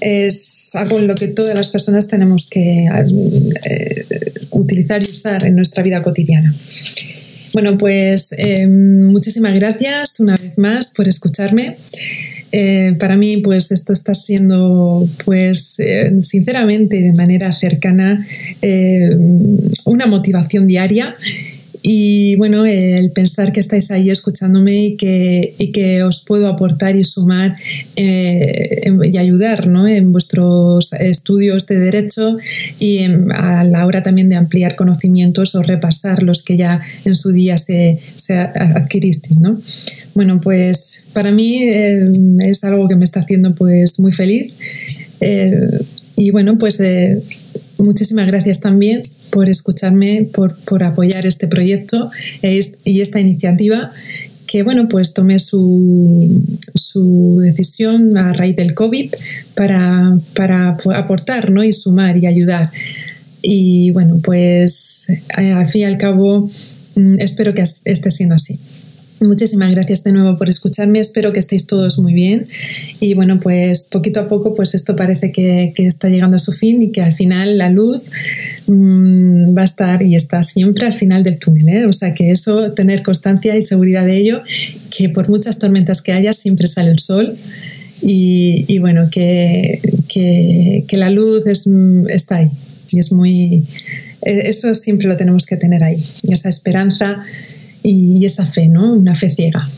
es 0.00 0.70
algo 0.74 0.98
en 0.98 1.08
lo 1.08 1.14
que 1.14 1.28
todas 1.28 1.54
las 1.54 1.68
personas 1.68 2.08
tenemos 2.08 2.46
que 2.48 2.86
eh, 2.86 4.06
utilizar 4.52 5.06
y 5.06 5.10
usar 5.10 5.44
en 5.44 5.56
nuestra 5.56 5.82
vida 5.82 6.02
cotidiana. 6.02 6.54
Bueno, 7.54 7.78
pues 7.78 8.34
em, 8.36 9.04
muchísimas 9.04 9.54
gracias 9.54 10.20
una 10.20 10.36
vez 10.36 10.56
más 10.58 10.88
por 10.88 11.08
escucharme. 11.08 11.76
Eh, 12.50 12.94
para 12.98 13.16
mí, 13.16 13.38
pues 13.38 13.70
esto 13.72 13.92
está 13.92 14.14
siendo, 14.14 15.06
pues 15.24 15.74
eh, 15.78 16.12
sinceramente, 16.20 17.00
de 17.00 17.12
manera 17.12 17.52
cercana, 17.52 18.24
eh, 18.62 19.10
una 19.84 20.06
motivación 20.06 20.66
diaria 20.66 21.14
y 21.82 22.36
bueno, 22.36 22.66
el 22.66 23.10
pensar 23.12 23.52
que 23.52 23.60
estáis 23.60 23.90
ahí 23.90 24.10
escuchándome 24.10 24.86
y 24.86 24.96
que, 24.96 25.54
y 25.58 25.70
que 25.70 26.02
os 26.02 26.24
puedo 26.24 26.48
aportar 26.48 26.96
y 26.96 27.04
sumar 27.04 27.56
eh, 27.96 28.90
y 29.04 29.16
ayudar 29.16 29.66
¿no? 29.66 29.86
en 29.86 30.10
vuestros 30.12 30.92
estudios 30.94 31.66
de 31.66 31.78
derecho 31.78 32.36
y 32.78 33.04
a 33.32 33.64
la 33.64 33.86
hora 33.86 34.02
también 34.02 34.28
de 34.28 34.36
ampliar 34.36 34.76
conocimientos 34.76 35.54
o 35.54 35.62
repasar 35.62 36.22
los 36.22 36.42
que 36.42 36.56
ya 36.56 36.80
en 37.04 37.14
su 37.14 37.32
día 37.32 37.58
se, 37.58 37.98
se. 38.16 38.48
¿no? 39.40 39.60
Bueno, 40.14 40.40
pues 40.40 41.04
para 41.12 41.30
mí 41.30 41.62
eh, 41.62 42.10
es 42.40 42.64
algo 42.64 42.88
que 42.88 42.96
me 42.96 43.04
está 43.04 43.20
haciendo 43.20 43.54
pues 43.54 44.00
muy 44.00 44.12
feliz. 44.12 44.54
Eh, 45.20 45.68
y 46.16 46.30
bueno, 46.32 46.58
pues 46.58 46.82
muchísimas 47.78 48.26
gracias 48.26 48.60
también 48.60 49.02
por 49.30 49.48
escucharme, 49.48 50.28
por, 50.32 50.82
apoyar 50.82 51.26
este 51.26 51.48
proyecto 51.48 52.10
e 52.42 52.60
y 52.84 53.00
esta 53.00 53.20
iniciativa 53.20 53.90
que 54.48 54.62
bueno, 54.62 54.88
pues 54.88 55.12
tomé 55.12 55.38
su, 55.38 56.42
su, 56.74 57.38
decisión 57.42 58.16
a 58.16 58.32
raíz 58.32 58.56
del 58.56 58.72
COVID 58.72 59.10
para, 59.54 60.18
para 60.34 60.78
aportar 60.96 61.50
¿no? 61.50 61.62
y 61.62 61.74
sumar 61.74 62.16
y 62.16 62.26
ayudar. 62.26 62.70
Y 63.42 63.90
bueno, 63.90 64.20
pues 64.24 65.06
al 65.34 65.68
fin 65.68 65.82
y 65.82 65.84
al 65.84 65.98
cabo 65.98 66.50
mm, 66.96 67.20
espero 67.20 67.52
que 67.52 67.62
esté 67.62 68.10
siendo 68.10 68.34
así. 68.34 68.58
Muchísimas 69.20 69.70
gracias 69.70 70.04
de 70.04 70.12
nuevo 70.12 70.38
por 70.38 70.48
escucharme, 70.48 71.00
espero 71.00 71.32
que 71.32 71.40
estéis 71.40 71.66
todos 71.66 71.98
muy 71.98 72.14
bien 72.14 72.44
y 73.00 73.14
bueno, 73.14 73.40
pues 73.40 73.88
poquito 73.90 74.20
a 74.20 74.28
poco 74.28 74.54
pues 74.54 74.74
esto 74.74 74.94
parece 74.94 75.32
que, 75.32 75.72
está 75.76 76.08
llegando 76.08 76.36
a 76.36 76.38
su 76.38 76.52
fin 76.52 76.80
y 76.82 76.92
que 76.92 77.02
al 77.02 77.14
final 77.14 77.58
la 77.58 77.68
luz 77.68 78.00
mm, 78.68 79.17
va 79.58 79.62
a 79.62 79.64
estar 79.64 80.02
y 80.02 80.14
está 80.14 80.42
siempre 80.42 80.86
al 80.86 80.94
final 80.94 81.22
del 81.24 81.38
túnel, 81.38 81.68
¿eh? 81.68 81.86
o 81.86 81.92
sea 81.92 82.14
que 82.14 82.30
eso, 82.30 82.72
tener 82.72 83.02
constancia 83.02 83.56
y 83.56 83.62
seguridad 83.62 84.06
de 84.06 84.16
ello, 84.16 84.40
que 84.96 85.08
por 85.08 85.28
muchas 85.28 85.58
tormentas 85.58 86.00
que 86.00 86.12
haya 86.12 86.32
siempre 86.32 86.68
sale 86.68 86.90
el 86.90 87.00
sol 87.00 87.36
y, 88.00 88.78
bueno, 88.78 89.08
que, 89.10 89.80
que, 90.08 90.96
la 90.96 91.10
luz 91.10 91.46
es, 91.46 91.68
está 92.08 92.36
ahí 92.36 92.50
y 92.92 93.00
es 93.00 93.12
muy, 93.12 93.64
eh, 94.22 94.42
eso 94.44 94.74
siempre 94.74 95.08
lo 95.08 95.16
tenemos 95.16 95.46
que 95.46 95.56
tener 95.56 95.82
ahí, 95.82 96.00
esa 96.00 96.48
esperanza 96.48 97.24
y, 97.82 98.24
esa 98.24 98.46
fe, 98.46 98.68
¿no? 98.68 98.94
Una 98.94 99.14
fe 99.14 99.30
ciega. 99.30 99.68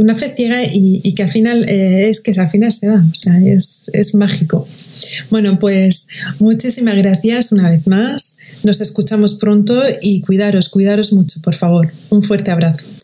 Una 0.00 0.14
fe 0.14 0.32
ciega 0.36 0.62
y, 0.64 1.14
que 1.14 1.22
al 1.22 1.30
final 1.30 1.68
eh, 1.68 2.08
es 2.08 2.20
que 2.20 2.32
al 2.38 2.50
final 2.50 2.72
se 2.72 2.86
da, 2.86 3.04
o 3.10 3.14
sea, 3.14 3.38
es, 3.38 3.90
es 3.92 4.14
mágico. 4.14 4.66
Bueno, 5.30 5.58
pues 5.58 6.06
muchísimas 6.38 6.96
gracias 6.96 7.52
una 7.52 7.70
vez 7.70 7.86
más. 7.86 8.38
Nos 8.64 8.80
escuchamos 8.80 9.34
pronto 9.34 9.80
y 10.00 10.20
cuidaros, 10.20 10.68
cuidaros 10.68 11.12
mucho, 11.12 11.40
por 11.40 11.54
favor. 11.54 11.90
Un 12.10 12.22
fuerte 12.22 12.50
abrazo. 12.50 12.95